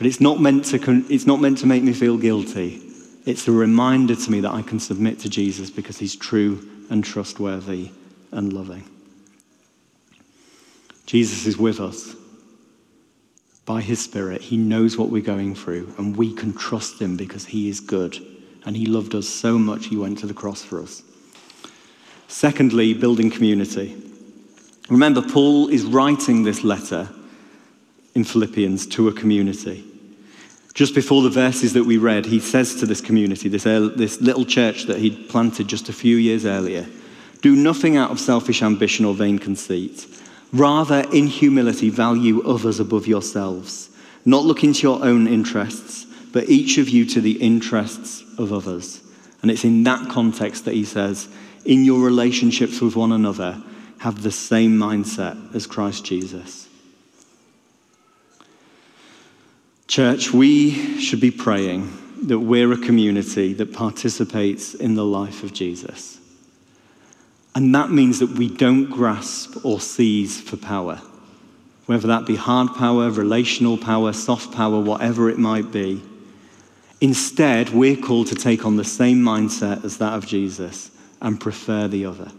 But 0.00 0.06
it's 0.06 0.18
not, 0.18 0.40
meant 0.40 0.64
to, 0.64 1.04
it's 1.10 1.26
not 1.26 1.42
meant 1.42 1.58
to 1.58 1.66
make 1.66 1.82
me 1.82 1.92
feel 1.92 2.16
guilty. 2.16 2.80
It's 3.26 3.46
a 3.46 3.52
reminder 3.52 4.16
to 4.16 4.30
me 4.30 4.40
that 4.40 4.50
I 4.50 4.62
can 4.62 4.80
submit 4.80 5.18
to 5.18 5.28
Jesus 5.28 5.68
because 5.68 5.98
he's 5.98 6.16
true 6.16 6.66
and 6.88 7.04
trustworthy 7.04 7.90
and 8.32 8.50
loving. 8.50 8.88
Jesus 11.04 11.44
is 11.44 11.58
with 11.58 11.80
us 11.80 12.16
by 13.66 13.82
his 13.82 14.02
Spirit. 14.02 14.40
He 14.40 14.56
knows 14.56 14.96
what 14.96 15.10
we're 15.10 15.20
going 15.20 15.54
through, 15.54 15.92
and 15.98 16.16
we 16.16 16.32
can 16.32 16.54
trust 16.54 16.98
him 16.98 17.18
because 17.18 17.44
he 17.44 17.68
is 17.68 17.80
good. 17.80 18.16
And 18.64 18.74
he 18.74 18.86
loved 18.86 19.14
us 19.14 19.28
so 19.28 19.58
much, 19.58 19.88
he 19.88 19.98
went 19.98 20.16
to 20.20 20.26
the 20.26 20.32
cross 20.32 20.62
for 20.62 20.82
us. 20.82 21.02
Secondly, 22.26 22.94
building 22.94 23.30
community. 23.30 24.02
Remember, 24.88 25.20
Paul 25.20 25.68
is 25.68 25.84
writing 25.84 26.44
this 26.44 26.64
letter 26.64 27.10
in 28.14 28.24
Philippians 28.24 28.86
to 28.86 29.08
a 29.08 29.12
community. 29.12 29.84
Just 30.74 30.94
before 30.94 31.22
the 31.22 31.30
verses 31.30 31.72
that 31.72 31.84
we 31.84 31.98
read, 31.98 32.26
he 32.26 32.40
says 32.40 32.76
to 32.76 32.86
this 32.86 33.00
community, 33.00 33.48
this, 33.48 33.64
this 33.64 34.20
little 34.20 34.44
church 34.44 34.84
that 34.84 34.98
he'd 34.98 35.28
planted 35.28 35.68
just 35.68 35.88
a 35.88 35.92
few 35.92 36.16
years 36.16 36.46
earlier, 36.46 36.86
do 37.42 37.56
nothing 37.56 37.96
out 37.96 38.10
of 38.10 38.20
selfish 38.20 38.62
ambition 38.62 39.04
or 39.04 39.14
vain 39.14 39.38
conceit. 39.38 40.06
Rather, 40.52 41.06
in 41.12 41.26
humility, 41.26 41.90
value 41.90 42.42
others 42.42 42.80
above 42.80 43.06
yourselves, 43.06 43.90
not 44.24 44.44
looking 44.44 44.72
to 44.72 44.82
your 44.82 45.04
own 45.04 45.26
interests, 45.26 46.06
but 46.32 46.48
each 46.48 46.78
of 46.78 46.88
you 46.88 47.04
to 47.06 47.20
the 47.20 47.40
interests 47.40 48.22
of 48.38 48.52
others. 48.52 49.00
And 49.42 49.50
it's 49.50 49.64
in 49.64 49.82
that 49.84 50.10
context 50.10 50.64
that 50.66 50.74
he 50.74 50.84
says, 50.84 51.28
in 51.64 51.84
your 51.84 52.00
relationships 52.00 52.80
with 52.80 52.96
one 52.96 53.12
another, 53.12 53.60
have 53.98 54.22
the 54.22 54.30
same 54.30 54.76
mindset 54.78 55.54
as 55.54 55.66
Christ 55.66 56.04
Jesus. 56.04 56.59
Church, 59.90 60.32
we 60.32 61.00
should 61.00 61.18
be 61.18 61.32
praying 61.32 61.90
that 62.28 62.38
we're 62.38 62.72
a 62.72 62.78
community 62.78 63.54
that 63.54 63.72
participates 63.72 64.72
in 64.72 64.94
the 64.94 65.04
life 65.04 65.42
of 65.42 65.52
Jesus. 65.52 66.20
And 67.56 67.74
that 67.74 67.90
means 67.90 68.20
that 68.20 68.30
we 68.30 68.48
don't 68.48 68.88
grasp 68.88 69.64
or 69.64 69.80
seize 69.80 70.40
for 70.40 70.56
power, 70.56 71.00
whether 71.86 72.06
that 72.06 72.24
be 72.24 72.36
hard 72.36 72.72
power, 72.76 73.10
relational 73.10 73.76
power, 73.76 74.12
soft 74.12 74.52
power, 74.52 74.78
whatever 74.78 75.28
it 75.28 75.38
might 75.40 75.72
be. 75.72 76.00
Instead, 77.00 77.70
we're 77.70 77.96
called 77.96 78.28
to 78.28 78.36
take 78.36 78.64
on 78.64 78.76
the 78.76 78.84
same 78.84 79.20
mindset 79.20 79.84
as 79.84 79.98
that 79.98 80.12
of 80.12 80.24
Jesus 80.24 80.92
and 81.20 81.40
prefer 81.40 81.88
the 81.88 82.06
other. 82.06 82.30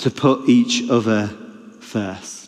To 0.00 0.10
put 0.10 0.50
each 0.50 0.90
other 0.90 1.28
first. 1.80 2.45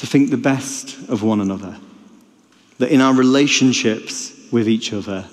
To 0.00 0.06
think 0.06 0.30
the 0.30 0.38
best 0.38 0.96
of 1.10 1.22
one 1.22 1.42
another. 1.42 1.76
That 2.78 2.90
in 2.90 3.02
our 3.02 3.12
relationships 3.12 4.32
with 4.50 4.66
each 4.66 4.94
other, 4.94 5.26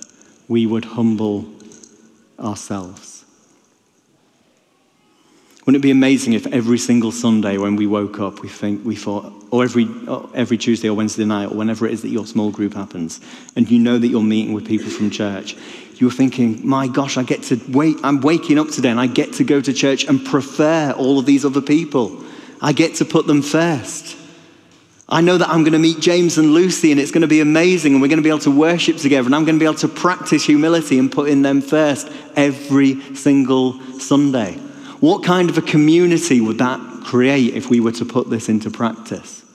we 0.50 0.66
would 0.66 0.84
humble 0.84 1.46
ourselves. 2.38 3.24
Wouldn't 5.66 5.82
it 5.82 5.88
be 5.88 5.92
amazing 5.92 6.34
if 6.34 6.48
every 6.48 6.78
single 6.78 7.14
Sunday 7.14 7.58
when 7.58 7.78
we 7.78 7.88
woke 7.88 8.20
up, 8.20 8.42
we 8.42 8.50
think 8.50 8.86
we 8.86 8.98
thought, 8.98 9.32
or 9.52 9.64
every 9.64 9.88
or 10.06 10.30
every 10.34 10.58
Tuesday 10.58 10.90
or 10.90 10.96
Wednesday 10.96 11.24
night, 11.24 11.46
or 11.46 11.56
whenever 11.56 11.88
it 11.88 11.94
is 11.94 12.02
that 12.02 12.10
your 12.10 12.26
small 12.26 12.52
group 12.52 12.74
happens, 12.74 13.22
and 13.56 13.72
you 13.72 13.80
know 13.80 13.98
that 13.98 14.10
you're 14.10 14.22
meeting 14.22 14.54
with 14.54 14.68
people 14.68 14.90
from 14.90 15.10
church, 15.10 15.56
you're 15.96 16.12
thinking, 16.12 16.68
my 16.68 16.90
gosh, 16.90 17.16
I 17.16 17.24
get 17.24 17.44
to 17.44 17.58
wait, 17.70 17.96
I'm 18.04 18.20
waking 18.20 18.60
up 18.60 18.68
today 18.68 18.90
and 18.90 19.00
I 19.00 19.08
get 19.08 19.32
to 19.36 19.46
go 19.46 19.62
to 19.62 19.72
church 19.72 20.04
and 20.04 20.26
prefer 20.26 20.92
all 20.92 21.20
of 21.20 21.26
these 21.26 21.46
other 21.46 21.62
people. 21.62 22.22
I 22.62 22.74
get 22.74 22.96
to 22.96 23.06
put 23.06 23.28
them 23.28 23.42
first. 23.42 24.18
I 25.10 25.22
know 25.22 25.38
that 25.38 25.48
I'm 25.48 25.64
going 25.64 25.74
to 25.74 25.80
meet 25.80 26.00
James 26.00 26.38
and 26.38 26.54
Lucy 26.54 26.92
and 26.92 27.00
it's 27.00 27.12
going 27.12 27.22
to 27.22 27.28
be 27.28 27.40
amazing 27.40 27.94
and 27.94 28.02
we're 28.02 28.10
going 28.10 28.18
to 28.18 28.24
be 28.24 28.30
able 28.30 28.40
to 28.40 28.52
worship 28.52 28.98
together 28.98 29.26
and 29.26 29.36
I'm 29.36 29.46
going 29.46 29.56
to 29.56 29.60
be 29.60 29.66
able 29.66 29.76
to 29.76 29.88
practice 29.88 30.44
humility 30.44 31.00
and 31.00 31.10
put 31.10 31.30
in 31.30 31.44
them 31.44 31.62
first 31.62 32.12
every 32.36 33.02
single 33.16 33.80
Sunday. 34.00 34.54
What 35.00 35.24
kind 35.24 35.50
of 35.50 35.58
a 35.58 35.62
community 35.62 36.42
would 36.42 36.58
that 36.58 37.04
create 37.06 37.54
if 37.54 37.70
we 37.70 37.80
were 37.80 37.94
to 37.94 38.06
put 38.06 38.30
this 38.30 38.50
into 38.50 38.70
practice? 38.70 39.46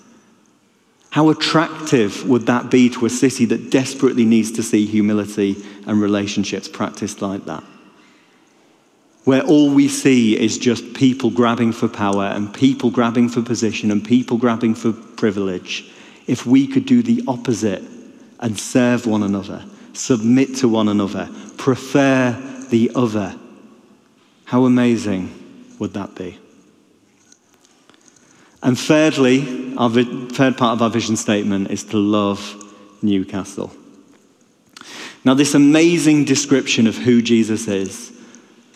How 1.10 1.28
attractive 1.28 2.26
would 2.26 2.46
that 2.46 2.70
be 2.70 2.88
to 2.88 3.04
a 3.04 3.10
city 3.10 3.44
that 3.46 3.70
desperately 3.70 4.24
needs 4.24 4.52
to 4.52 4.62
see 4.62 4.86
humility 4.86 5.62
and 5.86 6.00
relationships 6.00 6.68
practiced 6.68 7.20
like 7.20 7.44
that? 7.44 7.62
Where 9.24 9.42
all 9.42 9.70
we 9.70 9.88
see 9.88 10.40
is 10.40 10.56
just 10.56 10.94
people 10.94 11.30
grabbing 11.30 11.72
for 11.72 11.88
power 11.88 12.24
and 12.24 12.52
people 12.54 12.90
grabbing 12.90 13.28
for 13.28 13.42
position 13.42 13.90
and 13.90 14.02
people 14.02 14.38
grabbing 14.38 14.74
for 14.74 14.94
privilege. 15.22 15.88
If 16.26 16.46
we 16.46 16.66
could 16.66 16.84
do 16.84 17.00
the 17.00 17.22
opposite 17.28 17.84
and 18.40 18.58
serve 18.58 19.06
one 19.06 19.22
another, 19.22 19.64
submit 19.92 20.56
to 20.56 20.68
one 20.68 20.88
another, 20.88 21.30
prefer 21.56 22.36
the 22.70 22.90
other, 22.96 23.38
how 24.46 24.64
amazing 24.64 25.30
would 25.78 25.92
that 25.92 26.16
be? 26.16 26.40
And 28.64 28.76
thirdly, 28.76 29.76
our 29.76 29.90
third 29.90 30.58
part 30.58 30.72
of 30.72 30.82
our 30.82 30.90
vision 30.90 31.14
statement 31.14 31.70
is 31.70 31.84
to 31.84 31.98
love 31.98 32.40
Newcastle. 33.00 33.70
Now, 35.24 35.34
this 35.34 35.54
amazing 35.54 36.24
description 36.24 36.88
of 36.88 36.96
who 36.96 37.22
Jesus 37.22 37.68
is 37.68 38.10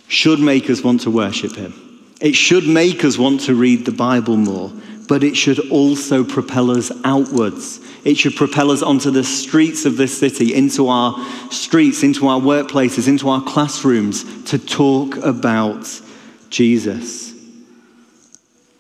should 0.06 0.38
make 0.38 0.70
us 0.70 0.84
want 0.84 1.00
to 1.00 1.10
worship 1.10 1.56
him. 1.56 1.74
It 2.20 2.36
should 2.36 2.68
make 2.68 3.04
us 3.04 3.18
want 3.18 3.40
to 3.42 3.54
read 3.56 3.84
the 3.84 3.90
Bible 3.90 4.36
more, 4.36 4.70
but 5.08 5.22
it 5.22 5.36
should 5.36 5.70
also 5.70 6.24
propel 6.24 6.70
us 6.70 6.90
outwards. 7.04 7.80
It 8.04 8.16
should 8.16 8.36
propel 8.36 8.70
us 8.70 8.82
onto 8.82 9.10
the 9.10 9.24
streets 9.24 9.84
of 9.84 9.96
this 9.96 10.16
city, 10.18 10.54
into 10.54 10.88
our 10.88 11.16
streets, 11.50 12.02
into 12.02 12.28
our 12.28 12.40
workplaces, 12.40 13.08
into 13.08 13.28
our 13.28 13.42
classrooms 13.42 14.24
to 14.44 14.58
talk 14.58 15.16
about 15.18 15.88
Jesus. 16.50 17.32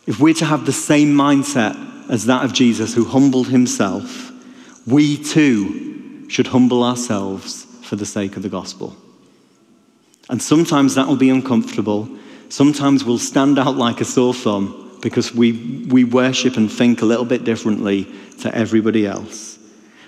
If 0.06 0.20
we're 0.20 0.34
to 0.34 0.44
have 0.44 0.66
the 0.66 0.72
same 0.72 1.14
mindset 1.14 1.76
as 2.08 2.26
that 2.26 2.44
of 2.44 2.52
Jesus, 2.52 2.94
who 2.94 3.04
humbled 3.04 3.48
himself, 3.48 4.32
we 4.86 5.16
too 5.16 6.28
should 6.28 6.46
humble 6.48 6.84
ourselves 6.84 7.64
for 7.82 7.96
the 7.96 8.06
sake 8.06 8.36
of 8.36 8.42
the 8.42 8.48
gospel. 8.48 8.96
And 10.28 10.40
sometimes 10.40 10.94
that 10.94 11.06
will 11.06 11.16
be 11.16 11.30
uncomfortable. 11.30 12.08
Sometimes 12.48 13.04
we'll 13.04 13.18
stand 13.18 13.58
out 13.58 13.76
like 13.76 14.00
a 14.00 14.04
sore 14.04 14.34
thumb 14.34 14.85
because 15.06 15.32
we, 15.32 15.52
we 15.88 16.02
worship 16.02 16.56
and 16.56 16.68
think 16.68 17.00
a 17.00 17.04
little 17.04 17.24
bit 17.24 17.44
differently 17.44 18.12
to 18.40 18.52
everybody 18.52 19.06
else. 19.06 19.56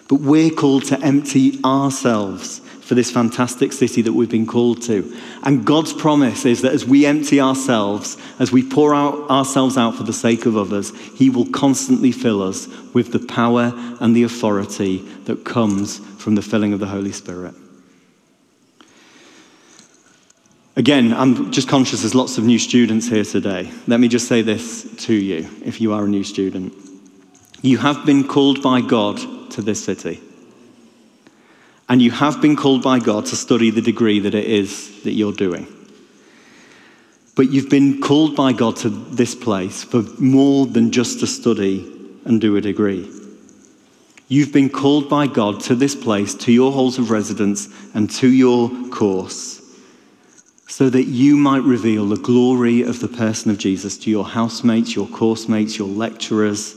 But 0.08 0.16
we're 0.16 0.50
called 0.50 0.86
to 0.86 1.00
empty 1.00 1.60
ourselves 1.64 2.58
for 2.80 2.96
this 2.96 3.08
fantastic 3.08 3.72
city 3.72 4.02
that 4.02 4.12
we've 4.12 4.28
been 4.28 4.44
called 4.44 4.82
to. 4.82 5.16
And 5.44 5.64
God's 5.64 5.92
promise 5.92 6.44
is 6.44 6.62
that 6.62 6.72
as 6.72 6.84
we 6.84 7.06
empty 7.06 7.40
ourselves, 7.40 8.16
as 8.40 8.50
we 8.50 8.68
pour 8.68 8.92
out 8.92 9.30
ourselves 9.30 9.78
out 9.78 9.94
for 9.94 10.02
the 10.02 10.12
sake 10.12 10.46
of 10.46 10.56
others, 10.56 10.90
He 11.14 11.30
will 11.30 11.46
constantly 11.46 12.10
fill 12.10 12.42
us 12.42 12.66
with 12.92 13.12
the 13.12 13.20
power 13.20 13.72
and 14.00 14.16
the 14.16 14.24
authority 14.24 14.96
that 15.26 15.44
comes 15.44 15.98
from 16.20 16.34
the 16.34 16.42
filling 16.42 16.72
of 16.72 16.80
the 16.80 16.86
Holy 16.86 17.12
Spirit. 17.12 17.54
Again, 20.78 21.12
I'm 21.12 21.50
just 21.50 21.66
conscious 21.66 22.02
there's 22.02 22.14
lots 22.14 22.38
of 22.38 22.44
new 22.44 22.60
students 22.60 23.08
here 23.08 23.24
today. 23.24 23.68
Let 23.88 23.98
me 23.98 24.06
just 24.06 24.28
say 24.28 24.42
this 24.42 24.88
to 25.06 25.12
you 25.12 25.48
if 25.64 25.80
you 25.80 25.92
are 25.92 26.04
a 26.04 26.08
new 26.08 26.22
student. 26.22 26.72
You 27.62 27.78
have 27.78 28.06
been 28.06 28.22
called 28.22 28.62
by 28.62 28.80
God 28.80 29.18
to 29.50 29.60
this 29.60 29.84
city. 29.84 30.20
And 31.88 32.00
you 32.00 32.12
have 32.12 32.40
been 32.40 32.54
called 32.54 32.84
by 32.84 33.00
God 33.00 33.26
to 33.26 33.34
study 33.34 33.70
the 33.70 33.82
degree 33.82 34.20
that 34.20 34.36
it 34.36 34.44
is 34.44 35.02
that 35.02 35.14
you're 35.14 35.32
doing. 35.32 35.66
But 37.34 37.50
you've 37.50 37.70
been 37.70 38.00
called 38.00 38.36
by 38.36 38.52
God 38.52 38.76
to 38.76 38.88
this 38.88 39.34
place 39.34 39.82
for 39.82 40.02
more 40.20 40.64
than 40.64 40.92
just 40.92 41.18
to 41.20 41.26
study 41.26 41.92
and 42.24 42.40
do 42.40 42.56
a 42.56 42.60
degree. 42.60 43.10
You've 44.28 44.52
been 44.52 44.70
called 44.70 45.08
by 45.08 45.26
God 45.26 45.58
to 45.62 45.74
this 45.74 45.96
place, 45.96 46.36
to 46.36 46.52
your 46.52 46.70
halls 46.70 46.98
of 46.98 47.10
residence, 47.10 47.68
and 47.94 48.08
to 48.10 48.28
your 48.28 48.70
course, 48.90 49.57
so 50.68 50.90
that 50.90 51.04
you 51.04 51.34
might 51.34 51.62
reveal 51.62 52.06
the 52.06 52.16
glory 52.16 52.82
of 52.82 53.00
the 53.00 53.08
person 53.08 53.50
of 53.50 53.56
Jesus 53.56 53.96
to 53.96 54.10
your 54.10 54.24
housemates, 54.24 54.94
your 54.94 55.08
course 55.08 55.48
mates, 55.48 55.78
your 55.78 55.88
lecturers, 55.88 56.76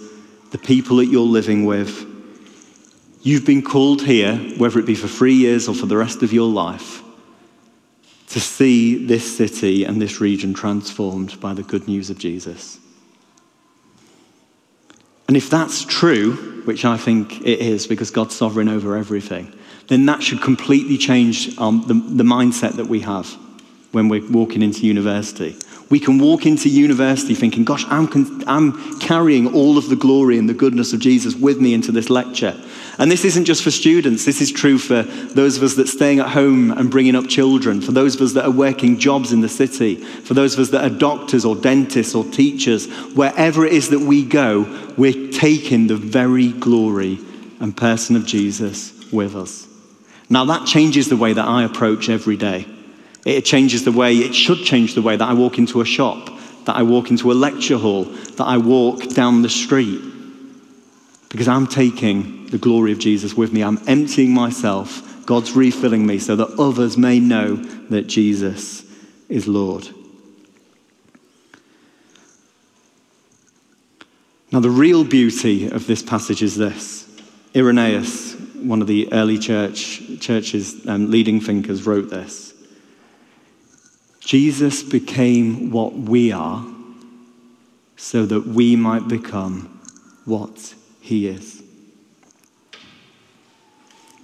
the 0.51 0.57
people 0.57 0.95
that 0.97 1.07
you're 1.07 1.21
living 1.21 1.65
with. 1.65 2.07
You've 3.21 3.45
been 3.45 3.61
called 3.61 4.01
here, 4.01 4.37
whether 4.57 4.79
it 4.79 4.85
be 4.85 4.95
for 4.95 5.09
three 5.09 5.33
years 5.33 5.67
or 5.67 5.75
for 5.75 5.87
the 5.87 5.97
rest 5.97 6.23
of 6.23 6.31
your 6.31 6.49
life, 6.49 7.03
to 8.29 8.39
see 8.39 9.05
this 9.05 9.37
city 9.37 9.83
and 9.83 10.01
this 10.01 10.21
region 10.21 10.53
transformed 10.53 11.39
by 11.41 11.53
the 11.53 11.61
good 11.61 11.85
news 11.85 12.09
of 12.09 12.17
Jesus. 12.17 12.79
And 15.27 15.35
if 15.35 15.49
that's 15.49 15.83
true, 15.83 16.61
which 16.63 16.85
I 16.85 16.95
think 16.95 17.41
it 17.41 17.59
is 17.59 17.87
because 17.87 18.09
God's 18.09 18.35
sovereign 18.35 18.69
over 18.69 18.95
everything, 18.95 19.53
then 19.89 20.05
that 20.05 20.23
should 20.23 20.41
completely 20.41 20.97
change 20.97 21.57
um, 21.57 21.83
the, 21.87 21.93
the 21.93 22.23
mindset 22.23 22.77
that 22.77 22.87
we 22.87 23.01
have 23.01 23.37
when 23.91 24.07
we're 24.07 24.29
walking 24.29 24.61
into 24.61 24.85
university. 24.85 25.55
We 25.89 25.99
can 25.99 26.19
walk 26.19 26.45
into 26.45 26.69
university 26.69 27.35
thinking, 27.35 27.65
gosh, 27.65 27.85
I'm, 27.89 28.07
con- 28.07 28.43
I'm 28.47 28.99
carrying 28.99 29.53
all 29.53 29.77
of 29.77 29.89
the 29.89 29.97
glory 29.97 30.37
and 30.37 30.47
the 30.47 30.53
goodness 30.53 30.93
of 30.93 31.01
Jesus 31.01 31.35
with 31.35 31.59
me 31.59 31.73
into 31.73 31.91
this 31.91 32.09
lecture. 32.09 32.55
And 32.97 33.11
this 33.11 33.25
isn't 33.25 33.43
just 33.43 33.61
for 33.61 33.71
students, 33.71 34.23
this 34.23 34.39
is 34.39 34.51
true 34.51 34.77
for 34.77 35.03
those 35.03 35.57
of 35.57 35.63
us 35.63 35.75
that 35.75 35.87
are 35.89 35.91
staying 35.91 36.19
at 36.19 36.29
home 36.29 36.71
and 36.71 36.89
bringing 36.89 37.15
up 37.15 37.27
children, 37.27 37.81
for 37.81 37.91
those 37.91 38.15
of 38.15 38.21
us 38.21 38.33
that 38.33 38.45
are 38.45 38.51
working 38.51 38.99
jobs 38.99 39.33
in 39.33 39.41
the 39.41 39.49
city, 39.49 39.95
for 39.95 40.33
those 40.33 40.53
of 40.53 40.61
us 40.61 40.69
that 40.69 40.89
are 40.89 40.97
doctors 40.97 41.43
or 41.43 41.57
dentists 41.57 42.15
or 42.15 42.23
teachers. 42.23 42.87
Wherever 43.13 43.65
it 43.65 43.73
is 43.73 43.89
that 43.89 43.99
we 43.99 44.23
go, 44.23 44.93
we're 44.97 45.31
taking 45.31 45.87
the 45.87 45.97
very 45.97 46.53
glory 46.53 47.19
and 47.59 47.75
person 47.75 48.15
of 48.15 48.25
Jesus 48.25 48.93
with 49.11 49.35
us. 49.35 49.67
Now, 50.29 50.45
that 50.45 50.65
changes 50.65 51.09
the 51.09 51.17
way 51.17 51.33
that 51.33 51.45
I 51.45 51.63
approach 51.63 52.07
every 52.07 52.37
day. 52.37 52.65
It 53.25 53.45
changes 53.45 53.83
the 53.83 53.91
way, 53.91 54.15
it 54.15 54.33
should 54.33 54.63
change 54.63 54.95
the 54.95 55.01
way 55.01 55.15
that 55.15 55.27
I 55.27 55.33
walk 55.33 55.57
into 55.57 55.81
a 55.81 55.85
shop, 55.85 56.29
that 56.65 56.75
I 56.75 56.83
walk 56.83 57.11
into 57.11 57.31
a 57.31 57.33
lecture 57.33 57.77
hall, 57.77 58.05
that 58.05 58.45
I 58.45 58.57
walk 58.57 59.09
down 59.09 59.41
the 59.41 59.49
street. 59.49 60.01
Because 61.29 61.47
I'm 61.47 61.67
taking 61.67 62.47
the 62.47 62.57
glory 62.57 62.91
of 62.91 62.99
Jesus 62.99 63.33
with 63.33 63.53
me. 63.53 63.63
I'm 63.63 63.79
emptying 63.87 64.33
myself. 64.33 65.25
God's 65.25 65.53
refilling 65.53 66.05
me 66.05 66.19
so 66.19 66.35
that 66.35 66.59
others 66.59 66.97
may 66.97 67.19
know 67.19 67.55
that 67.55 68.07
Jesus 68.07 68.83
is 69.29 69.47
Lord. 69.47 69.87
Now, 74.51 74.59
the 74.59 74.69
real 74.69 75.05
beauty 75.05 75.69
of 75.69 75.87
this 75.87 76.03
passage 76.03 76.43
is 76.43 76.57
this 76.57 77.07
Irenaeus, 77.55 78.35
one 78.55 78.81
of 78.81 78.87
the 78.87 79.11
early 79.13 79.37
church 79.37 80.01
churches 80.19 80.85
um, 80.87 81.09
leading 81.09 81.39
thinkers, 81.39 81.87
wrote 81.87 82.09
this. 82.09 82.50
Jesus 84.21 84.83
became 84.83 85.71
what 85.71 85.93
we 85.93 86.31
are 86.31 86.65
so 87.97 88.25
that 88.25 88.47
we 88.47 88.75
might 88.75 89.07
become 89.07 89.81
what 90.25 90.75
he 91.01 91.27
is. 91.27 91.61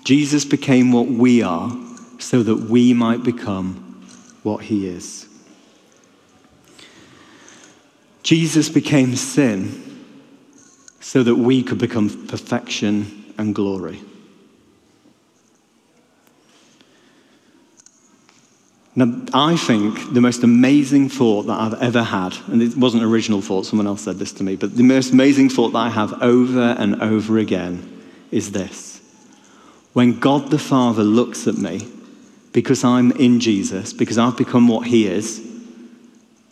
Jesus 0.03 0.45
became 0.45 0.91
what 0.91 1.07
we 1.07 1.41
are 1.41 1.75
so 2.19 2.41
that 2.43 2.55
we 2.55 2.93
might 2.93 3.23
become 3.23 4.05
what 4.43 4.63
he 4.63 4.87
is. 4.87 5.27
Jesus 8.23 8.69
became 8.69 9.15
sin 9.15 10.05
so 11.01 11.23
that 11.23 11.35
we 11.35 11.63
could 11.63 11.77
become 11.77 12.27
perfection 12.27 13.33
and 13.37 13.53
glory. 13.53 13.99
Now, 18.97 19.13
I 19.31 19.55
think 19.57 20.11
the 20.15 20.21
most 20.21 20.41
amazing 20.41 21.09
thought 21.09 21.43
that 21.43 21.59
I've 21.59 21.79
ever 21.79 22.01
had, 22.01 22.35
and 22.47 22.63
it 22.63 22.75
wasn't 22.75 23.03
an 23.03 23.09
original 23.09 23.43
thought, 23.43 23.67
someone 23.67 23.85
else 23.85 24.01
said 24.01 24.17
this 24.17 24.33
to 24.33 24.43
me, 24.43 24.55
but 24.55 24.75
the 24.75 24.81
most 24.81 25.13
amazing 25.13 25.49
thought 25.49 25.69
that 25.69 25.77
I 25.77 25.89
have 25.89 26.19
over 26.23 26.75
and 26.79 26.99
over 26.99 27.37
again 27.37 28.03
is 28.31 28.53
this. 28.53 28.99
When 29.93 30.19
God 30.19 30.49
the 30.49 30.57
Father 30.57 31.03
looks 31.03 31.45
at 31.45 31.57
me, 31.57 31.87
because 32.53 32.83
I'm 32.83 33.11
in 33.11 33.39
Jesus, 33.39 33.93
because 33.93 34.17
I've 34.17 34.35
become 34.35 34.67
what 34.67 34.87
He 34.87 35.05
is, 35.05 35.47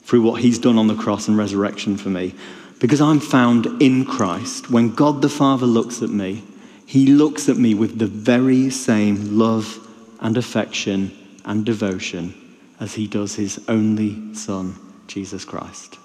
through 0.03 0.21
what 0.21 0.39
He's 0.39 0.59
done 0.59 0.77
on 0.77 0.85
the 0.85 0.93
cross 0.93 1.27
and 1.27 1.35
resurrection 1.35 1.97
for 1.97 2.09
me, 2.09 2.35
because 2.79 3.01
I'm 3.01 3.21
found 3.21 3.81
in 3.81 4.05
Christ, 4.05 4.69
when 4.69 4.93
God 4.93 5.23
the 5.23 5.29
Father 5.29 5.65
looks 5.65 6.03
at 6.03 6.11
me, 6.11 6.43
He 6.85 7.07
looks 7.07 7.49
at 7.49 7.57
me 7.57 7.73
with 7.73 7.97
the 7.97 8.05
very 8.05 8.69
same 8.69 9.39
love 9.39 9.79
and 10.19 10.37
affection 10.37 11.24
and 11.45 11.65
devotion 11.65 12.33
as 12.79 12.95
he 12.95 13.07
does 13.07 13.35
his 13.35 13.63
only 13.67 14.33
Son, 14.33 14.75
Jesus 15.07 15.45
Christ. 15.45 15.97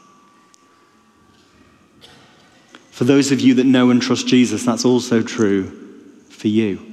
For 2.91 3.05
those 3.05 3.33
of 3.33 3.41
you 3.41 3.55
that 3.55 3.65
know 3.65 3.91
and 3.91 4.01
trust 4.01 4.27
Jesus, 4.27 4.65
that's 4.65 4.85
also 4.85 5.23
true 5.23 5.71
for 6.29 6.49
you. 6.49 6.87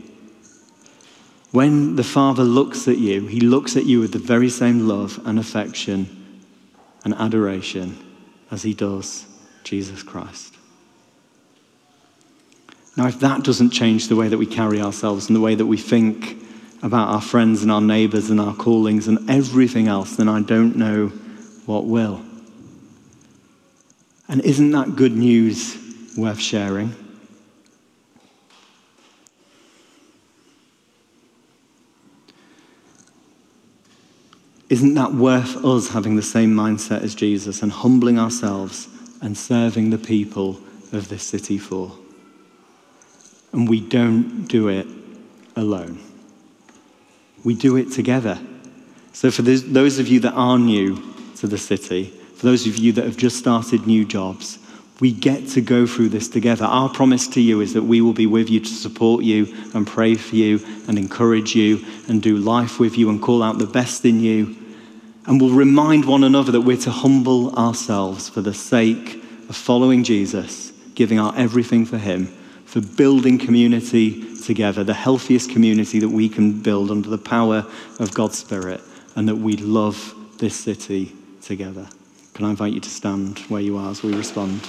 When 1.51 1.95
the 1.95 2.03
Father 2.03 2.43
looks 2.43 2.87
at 2.87 2.97
you, 2.97 3.27
he 3.27 3.39
looks 3.39 3.75
at 3.75 3.85
you 3.85 3.99
with 3.99 4.13
the 4.13 4.19
very 4.19 4.49
same 4.49 4.87
love 4.87 5.19
and 5.25 5.37
affection 5.37 6.41
and 7.03 7.13
adoration 7.13 7.97
as 8.51 8.63
he 8.63 8.73
does 8.73 9.25
Jesus 9.63 10.03
Christ. 10.03 10.55
Now, 12.95 13.07
if 13.07 13.19
that 13.19 13.43
doesn't 13.43 13.69
change 13.69 14.07
the 14.07 14.15
way 14.15 14.27
that 14.27 14.37
we 14.37 14.45
carry 14.45 14.81
ourselves 14.81 15.27
and 15.27 15.35
the 15.35 15.41
way 15.41 15.55
that 15.55 15.65
we 15.65 15.77
think 15.77 16.37
about 16.81 17.09
our 17.09 17.21
friends 17.21 17.63
and 17.63 17.71
our 17.71 17.81
neighbors 17.81 18.29
and 18.29 18.39
our 18.39 18.53
callings 18.53 19.07
and 19.07 19.29
everything 19.29 19.87
else, 19.87 20.15
then 20.15 20.29
I 20.29 20.41
don't 20.41 20.75
know 20.75 21.07
what 21.65 21.85
will. 21.85 22.21
And 24.29 24.41
isn't 24.41 24.71
that 24.71 24.95
good 24.95 25.13
news 25.13 25.77
worth 26.17 26.39
sharing? 26.39 26.95
Isn't 34.69 34.95
that 34.95 35.13
worth 35.13 35.63
us 35.63 35.89
having 35.89 36.17
the 36.17 36.21
same 36.21 36.53
mindset 36.53 37.01
as 37.01 37.15
Jesus 37.15 37.61
and 37.61 37.71
humbling 37.71 38.19
ourselves 38.19 38.89
and 39.21 39.37
serving 39.37 39.91
the 39.91 39.97
people 39.97 40.59
of 40.91 41.07
this 41.07 41.23
city 41.23 41.57
for? 41.57 41.97
And 43.53 43.69
we 43.69 43.79
don't 43.79 44.45
do 44.45 44.67
it 44.67 44.85
alone 45.55 46.06
we 47.47 47.55
do 47.55 47.77
it 47.77 47.89
together. 47.93 48.37
So, 49.13 49.31
for 49.31 49.41
those 49.41 49.99
of 49.99 50.07
you 50.09 50.19
that 50.19 50.33
are 50.33 50.59
new 50.59 51.01
to 51.37 51.47
the 51.47 51.57
city, 51.57 52.07
for 52.35 52.45
those 52.45 52.67
of 52.67 52.75
you 52.75 52.91
that 52.91 53.05
have 53.05 53.15
just 53.15 53.37
started 53.37 53.87
new 53.87 54.03
jobs, 54.03 54.59
we 54.99 55.13
get 55.13 55.47
to 55.51 55.61
go 55.61 55.87
through 55.87 56.09
this 56.09 56.27
together. 56.27 56.65
Our 56.65 56.89
promise 56.89 57.25
to 57.29 57.39
you 57.39 57.61
is 57.61 57.73
that 57.73 57.83
we 57.83 58.01
will 58.01 58.11
be 58.11 58.25
with 58.25 58.49
you 58.49 58.59
to 58.59 58.69
support 58.69 59.23
you 59.23 59.55
and 59.73 59.87
pray 59.87 60.15
for 60.15 60.35
you 60.35 60.59
and 60.89 60.97
encourage 60.97 61.55
you 61.55 61.85
and 62.09 62.21
do 62.21 62.35
life 62.35 62.81
with 62.81 62.97
you 62.97 63.09
and 63.09 63.21
call 63.21 63.41
out 63.41 63.59
the 63.59 63.65
best 63.65 64.03
in 64.03 64.19
you. 64.19 64.53
And 65.25 65.39
we'll 65.39 65.55
remind 65.55 66.03
one 66.03 66.25
another 66.25 66.51
that 66.51 66.61
we're 66.61 66.75
to 66.81 66.91
humble 66.91 67.55
ourselves 67.55 68.27
for 68.27 68.41
the 68.41 68.53
sake 68.53 69.23
of 69.47 69.55
following 69.55 70.03
Jesus, 70.03 70.73
giving 70.95 71.17
our 71.17 71.33
everything 71.37 71.85
for 71.85 71.97
Him, 71.97 72.27
for 72.67 72.81
building 72.81 73.37
community 73.39 74.37
together, 74.37 74.83
the 74.83 74.93
healthiest 74.93 75.49
community 75.49 75.99
that 75.99 76.09
we 76.09 76.27
can 76.27 76.61
build 76.61 76.91
under 76.91 77.09
the 77.09 77.17
power 77.17 77.65
of 77.99 78.13
God's 78.13 78.37
Spirit, 78.37 78.81
and 79.15 79.27
that 79.27 79.37
we 79.37 79.55
love 79.55 80.13
this 80.37 80.55
city 80.55 81.13
together. 81.41 81.87
Can 82.33 82.45
I 82.45 82.49
invite 82.49 82.73
you 82.73 82.81
to 82.81 82.89
stand 82.89 83.39
where 83.47 83.61
you 83.61 83.77
are 83.77 83.89
as 83.89 84.03
we 84.03 84.13
respond? 84.13 84.67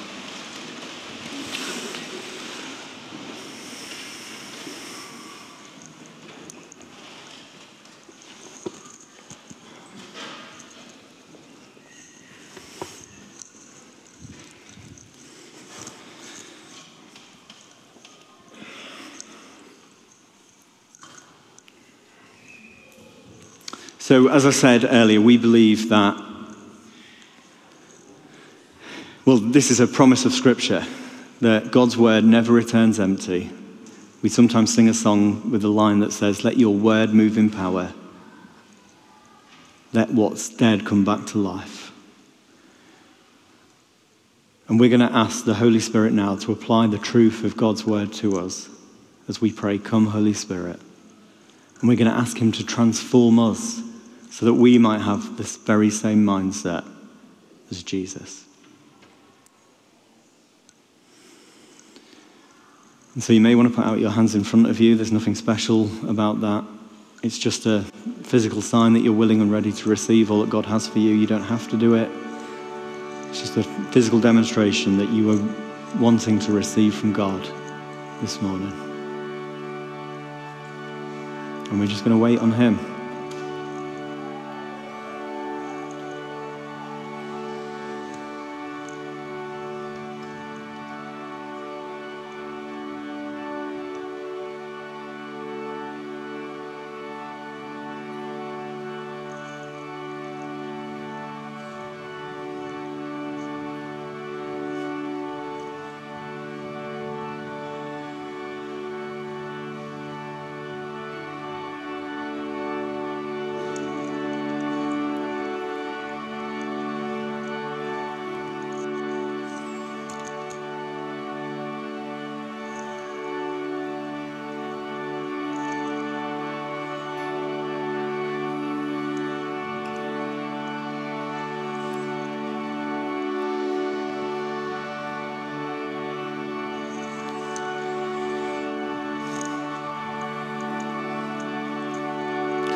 So, 24.09 24.29
as 24.29 24.47
I 24.47 24.53
said 24.53 24.87
earlier, 24.89 25.21
we 25.21 25.37
believe 25.37 25.91
that, 25.91 26.17
well, 29.27 29.37
this 29.37 29.71
is 29.71 29.81
a 29.81 29.87
promise 29.87 30.25
of 30.25 30.33
Scripture 30.33 30.83
that 31.43 31.71
God's 31.71 31.99
word 31.99 32.25
never 32.25 32.51
returns 32.55 32.99
empty. 32.99 33.51
We 34.23 34.31
sometimes 34.31 34.73
sing 34.73 34.89
a 34.89 34.95
song 34.95 35.51
with 35.51 35.63
a 35.63 35.69
line 35.69 35.99
that 35.99 36.15
says, 36.15 36.43
Let 36.43 36.57
your 36.57 36.75
word 36.75 37.13
move 37.13 37.37
in 37.37 37.51
power. 37.51 37.93
Let 39.93 40.09
what's 40.09 40.49
dead 40.49 40.87
come 40.87 41.05
back 41.05 41.27
to 41.27 41.39
life. 41.39 41.93
And 44.69 44.81
we're 44.81 44.89
going 44.89 45.07
to 45.07 45.15
ask 45.15 45.45
the 45.45 45.53
Holy 45.53 45.81
Spirit 45.81 46.15
now 46.15 46.35
to 46.37 46.53
apply 46.53 46.87
the 46.87 46.97
truth 46.97 47.45
of 47.45 47.59
God's 47.59 47.85
word 47.85 48.15
to 48.15 48.41
us 48.41 48.71
as 49.29 49.43
we 49.43 49.53
pray, 49.53 49.77
Come, 49.77 50.07
Holy 50.07 50.33
Spirit. 50.33 50.81
And 51.81 51.91
we're 51.91 51.99
going 51.99 52.11
to 52.11 52.17
ask 52.17 52.39
Him 52.39 52.53
to 52.53 52.65
transform 52.65 53.39
us 53.39 53.83
so 54.31 54.47
that 54.47 54.55
we 54.55 54.79
might 54.79 55.01
have 55.01 55.37
this 55.37 55.57
very 55.57 55.91
same 55.91 56.25
mindset 56.25 56.87
as 57.71 57.83
Jesus. 57.83 58.45
And 63.15 63.23
so 63.23 63.33
you 63.33 63.41
may 63.41 63.55
want 63.55 63.69
to 63.69 63.75
put 63.75 63.85
out 63.85 63.99
your 63.99 64.11
hands 64.11 64.35
in 64.35 64.45
front 64.45 64.69
of 64.69 64.79
you. 64.79 64.95
There's 64.95 65.11
nothing 65.11 65.35
special 65.35 65.91
about 66.09 66.41
that. 66.43 66.65
It's 67.23 67.39
just 67.39 67.67
a 67.67 67.83
physical 68.23 68.63
sign 68.63 68.93
that 68.93 69.01
you're 69.01 69.13
willing 69.13 69.41
and 69.41 69.51
ready 69.51 69.73
to 69.73 69.89
receive 69.89 70.31
all 70.31 70.41
that 70.43 70.51
God 70.51 70.67
has 70.67 70.87
for 70.87 71.01
you. 71.01 71.15
You 71.15 71.27
don't 71.27 71.43
have 71.43 71.69
to 71.71 71.77
do 71.77 71.95
it. 71.95 72.09
It's 73.29 73.41
just 73.41 73.57
a 73.57 73.65
physical 73.91 74.21
demonstration 74.21 74.99
that 74.99 75.09
you 75.09 75.33
are 75.33 75.99
wanting 75.99 76.39
to 76.39 76.53
receive 76.53 76.95
from 76.95 77.13
God 77.13 77.43
this 78.21 78.41
morning. 78.41 78.73
And 81.71 81.81
we're 81.81 81.87
just 81.87 82.05
going 82.05 82.17
to 82.17 82.23
wait 82.23 82.39
on 82.39 82.53
Him. 82.53 82.98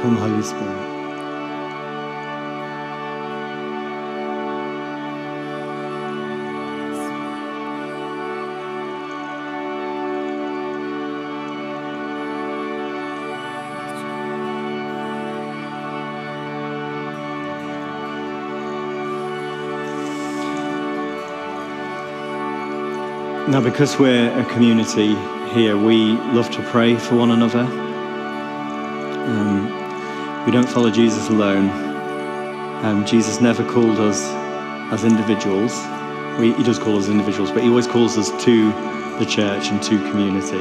Come, 0.02 0.16
Holy 0.16 0.42
Spirit. 0.42 0.66
Now, 23.48 23.60
because 23.60 24.00
we're 24.00 24.36
a 24.36 24.44
community 24.46 25.14
here, 25.54 25.76
we 25.76 26.14
love 26.32 26.50
to 26.50 26.62
pray 26.72 26.96
for 26.96 27.14
one 27.14 27.30
another. 27.30 27.91
We 30.52 30.58
don't 30.58 30.68
follow 30.68 30.90
Jesus 30.90 31.30
alone. 31.30 31.70
Um, 32.84 33.06
Jesus 33.06 33.40
never 33.40 33.64
called 33.64 33.98
us 33.98 34.22
as 34.92 35.02
individuals. 35.02 35.72
We, 36.38 36.52
he 36.52 36.62
does 36.62 36.78
call 36.78 36.98
us 36.98 37.08
individuals, 37.08 37.50
but 37.50 37.62
he 37.62 37.70
always 37.70 37.86
calls 37.86 38.18
us 38.18 38.28
to 38.44 38.70
the 39.18 39.24
church 39.24 39.68
and 39.68 39.82
to 39.82 39.96
community. 40.10 40.60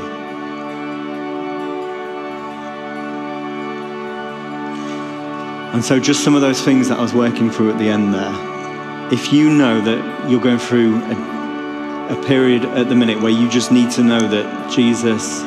And 5.74 5.84
so, 5.84 6.00
just 6.00 6.24
some 6.24 6.36
of 6.36 6.42
those 6.42 6.62
things 6.62 6.88
that 6.88 6.98
I 6.98 7.02
was 7.02 7.14
working 7.14 7.52
through 7.52 7.74
at 7.74 7.78
the 7.78 7.90
end 7.90 8.14
there. 8.14 9.12
If 9.12 9.34
you 9.34 9.50
know 9.50 9.82
that 9.82 10.30
you're 10.30 10.40
going 10.40 10.60
through 10.60 11.04
a, 11.04 12.18
a 12.18 12.24
period 12.28 12.64
at 12.64 12.88
the 12.88 12.96
minute 12.96 13.22
where 13.22 13.34
you 13.34 13.50
just 13.50 13.74
need 13.74 13.92
to 13.92 14.04
know 14.04 14.26
that 14.26 14.72
Jesus 14.72 15.42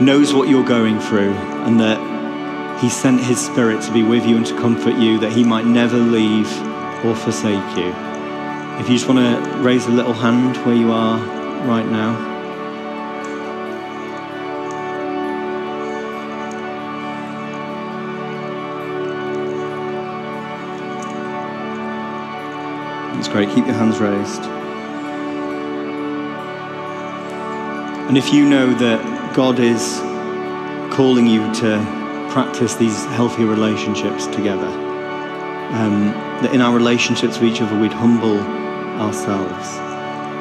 knows 0.00 0.32
what 0.32 0.48
you're 0.48 0.64
going 0.64 0.98
through 1.00 1.34
and 1.66 1.78
that 1.80 2.11
He 2.82 2.88
sent 2.90 3.20
His 3.20 3.38
Spirit 3.38 3.80
to 3.82 3.92
be 3.92 4.02
with 4.02 4.26
you 4.26 4.36
and 4.36 4.44
to 4.44 4.56
comfort 4.56 4.96
you, 4.96 5.20
that 5.20 5.30
He 5.30 5.44
might 5.44 5.64
never 5.64 5.96
leave 5.96 6.52
or 7.04 7.14
forsake 7.14 7.76
you. 7.76 7.94
If 8.80 8.88
you 8.88 8.96
just 8.96 9.08
want 9.08 9.20
to 9.20 9.58
raise 9.58 9.86
a 9.86 9.90
little 9.90 10.12
hand 10.12 10.56
where 10.66 10.74
you 10.74 10.90
are 10.90 11.16
right 11.64 11.86
now. 11.86 12.30
That's 23.14 23.28
great. 23.28 23.48
Keep 23.50 23.66
your 23.66 23.76
hands 23.76 24.00
raised. 24.00 24.42
And 28.08 28.18
if 28.18 28.34
you 28.34 28.48
know 28.48 28.74
that 28.74 29.36
God 29.36 29.60
is 29.60 30.00
calling 30.92 31.28
you 31.28 31.54
to 31.54 32.01
practice 32.32 32.74
these 32.76 33.04
healthy 33.06 33.44
relationships 33.44 34.26
together, 34.26 34.66
um, 34.66 36.06
that 36.40 36.54
in 36.54 36.62
our 36.62 36.74
relationships 36.74 37.38
with 37.38 37.52
each 37.52 37.60
other 37.60 37.78
we'd 37.78 37.92
humble 37.92 38.38
ourselves. 38.98 39.68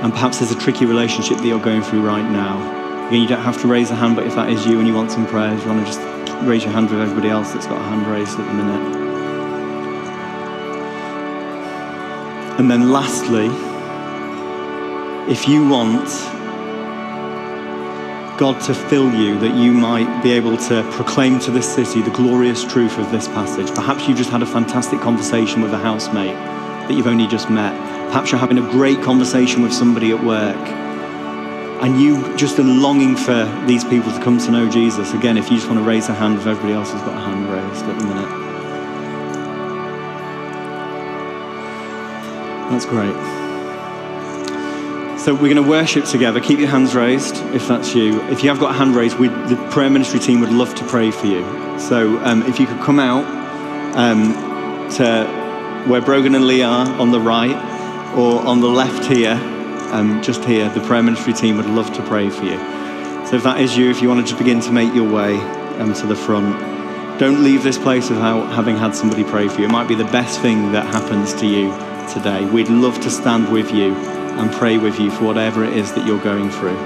And 0.01 0.13
perhaps 0.13 0.39
there's 0.39 0.51
a 0.51 0.59
tricky 0.59 0.85
relationship 0.85 1.37
that 1.37 1.45
you're 1.45 1.59
going 1.59 1.81
through 1.81 2.05
right 2.07 2.27
now. 2.31 2.55
Again, 3.09 3.21
you 3.21 3.27
don't 3.27 3.43
have 3.43 3.61
to 3.61 3.67
raise 3.67 3.91
a 3.91 3.95
hand, 3.95 4.15
but 4.15 4.25
if 4.25 4.35
that 4.35 4.49
is 4.49 4.65
you 4.65 4.79
and 4.79 4.87
you 4.87 4.93
want 4.93 5.11
some 5.11 5.27
prayers, 5.27 5.61
you 5.61 5.69
want 5.69 5.85
to 5.85 5.93
just 5.93 6.01
raise 6.43 6.63
your 6.63 6.71
hand 6.71 6.89
with 6.89 7.01
everybody 7.01 7.27
else 7.27 7.51
that's 7.51 7.67
got 7.67 7.77
a 7.77 7.83
hand 7.83 8.07
raised 8.07 8.39
at 8.39 8.47
the 8.47 8.53
minute. 8.53 9.01
And 12.57 12.71
then 12.71 12.89
lastly, 12.89 13.49
if 15.29 15.45
you 15.47 15.67
want 15.67 16.07
God 18.41 18.59
to 18.61 18.73
fill 18.73 19.13
you 19.13 19.37
that 19.37 19.53
you 19.53 19.71
might 19.71 20.23
be 20.23 20.31
able 20.31 20.57
to 20.57 20.81
proclaim 20.93 21.37
to 21.41 21.51
this 21.51 21.75
city 21.75 22.01
the 22.01 22.09
glorious 22.09 22.63
truth 22.63 22.97
of 22.97 23.11
this 23.11 23.27
passage. 23.27 23.67
Perhaps 23.75 24.07
you've 24.07 24.17
just 24.17 24.31
had 24.31 24.41
a 24.41 24.47
fantastic 24.47 24.99
conversation 24.99 25.61
with 25.61 25.71
a 25.73 25.77
housemate 25.77 26.33
that 26.33 26.93
you've 26.95 27.05
only 27.05 27.27
just 27.27 27.51
met. 27.51 27.71
Perhaps 28.07 28.31
you're 28.31 28.39
having 28.39 28.57
a 28.57 28.67
great 28.71 28.99
conversation 29.03 29.61
with 29.61 29.71
somebody 29.71 30.09
at 30.09 30.23
work. 30.23 30.57
And 31.83 32.01
you 32.01 32.35
just 32.35 32.57
are 32.57 32.63
longing 32.63 33.15
for 33.15 33.45
these 33.67 33.83
people 33.83 34.11
to 34.11 34.19
come 34.23 34.39
to 34.39 34.49
know 34.49 34.67
Jesus. 34.67 35.13
Again, 35.13 35.37
if 35.37 35.51
you 35.51 35.57
just 35.57 35.67
want 35.67 35.79
to 35.79 35.85
raise 35.85 36.09
a 36.09 36.13
hand, 36.15 36.39
if 36.39 36.47
everybody 36.47 36.73
else 36.73 36.91
has 36.93 37.01
got 37.03 37.15
a 37.15 37.19
hand 37.19 37.47
raised 37.47 37.85
at 37.85 37.99
the 37.99 38.05
minute. 38.07 38.29
That's 42.71 42.87
great. 42.87 43.40
So 45.21 45.35
we're 45.35 45.53
going 45.53 45.63
to 45.63 45.69
worship 45.69 46.05
together. 46.05 46.39
Keep 46.39 46.57
your 46.57 46.67
hands 46.67 46.95
raised 46.95 47.35
if 47.53 47.67
that's 47.67 47.93
you. 47.93 48.19
If 48.31 48.41
you 48.41 48.49
have 48.49 48.59
got 48.59 48.71
a 48.71 48.73
hand 48.73 48.95
raised, 48.95 49.19
the 49.19 49.67
prayer 49.69 49.87
ministry 49.87 50.19
team 50.19 50.39
would 50.39 50.51
love 50.51 50.73
to 50.73 50.83
pray 50.85 51.11
for 51.11 51.27
you. 51.27 51.43
So 51.79 52.17
um, 52.25 52.41
if 52.47 52.59
you 52.59 52.65
could 52.65 52.79
come 52.79 52.97
out 52.97 53.23
um, 53.95 54.33
to 54.93 55.85
where 55.87 56.01
Brogan 56.01 56.33
and 56.33 56.47
Lee 56.47 56.63
are 56.63 56.87
on 56.99 57.11
the 57.11 57.19
right, 57.19 57.55
or 58.17 58.41
on 58.47 58.61
the 58.61 58.67
left 58.67 59.05
here, 59.05 59.33
um, 59.91 60.23
just 60.23 60.43
here, 60.43 60.67
the 60.69 60.81
prayer 60.81 61.03
ministry 61.03 61.33
team 61.33 61.57
would 61.57 61.67
love 61.67 61.93
to 61.93 62.01
pray 62.07 62.31
for 62.31 62.43
you. 62.43 62.57
So 63.27 63.35
if 63.35 63.43
that 63.43 63.61
is 63.61 63.77
you, 63.77 63.91
if 63.91 64.01
you 64.01 64.09
want 64.09 64.21
to 64.21 64.25
just 64.25 64.39
begin 64.39 64.59
to 64.61 64.71
make 64.71 64.91
your 64.91 65.07
way 65.07 65.37
um, 65.77 65.93
to 65.93 66.07
the 66.07 66.15
front, 66.15 66.59
don't 67.19 67.43
leave 67.43 67.61
this 67.61 67.77
place 67.77 68.09
without 68.09 68.51
having 68.55 68.75
had 68.75 68.95
somebody 68.95 69.23
pray 69.23 69.47
for 69.49 69.59
you. 69.59 69.67
It 69.67 69.71
might 69.71 69.87
be 69.87 69.93
the 69.93 70.05
best 70.05 70.41
thing 70.41 70.71
that 70.71 70.87
happens 70.87 71.35
to 71.35 71.45
you 71.45 71.69
today. 72.11 72.43
We'd 72.45 72.69
love 72.69 72.99
to 73.01 73.11
stand 73.11 73.51
with 73.51 73.71
you 73.71 73.93
and 74.39 74.51
pray 74.51 74.77
with 74.77 74.99
you 74.99 75.11
for 75.11 75.25
whatever 75.25 75.63
it 75.63 75.73
is 75.73 75.93
that 75.93 76.05
you're 76.05 76.23
going 76.23 76.49
through. 76.49 76.77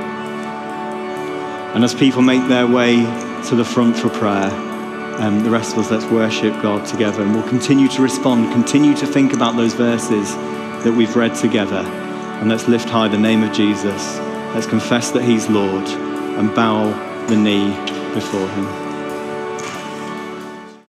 And 1.74 1.84
as 1.84 1.94
people 1.94 2.22
make 2.22 2.48
their 2.48 2.68
way 2.68 2.96
to 3.50 3.56
the 3.56 3.66
front 3.66 3.98
for 3.98 4.10
prayer, 4.10 4.50
um, 5.20 5.44
the 5.44 5.50
rest 5.50 5.74
of 5.74 5.80
us, 5.80 5.92
let's 5.92 6.06
worship 6.06 6.54
God 6.62 6.86
together 6.86 7.22
and 7.24 7.34
we'll 7.34 7.48
continue 7.48 7.88
to 7.90 8.02
respond, 8.02 8.52
continue 8.52 8.96
to 8.96 9.06
think 9.08 9.34
about 9.34 9.56
those 9.56 9.74
verses 9.74 10.34
that 10.84 10.94
we've 10.96 11.16
read 11.16 11.36
together. 11.36 11.84
And 12.40 12.50
let's 12.50 12.68
lift 12.68 12.90
high 12.90 13.08
the 13.08 13.18
name 13.18 13.44
of 13.44 13.54
Jesus. 13.54 14.18
Let's 14.54 14.68
confess 14.68 15.12
that 15.12 15.24
He's 15.24 15.50
Lord 15.50 15.88
and 15.88 16.54
bow 16.54 16.90
the 17.28 17.36
knee 17.36 17.70
before 18.14 18.48
Him. 18.50 18.85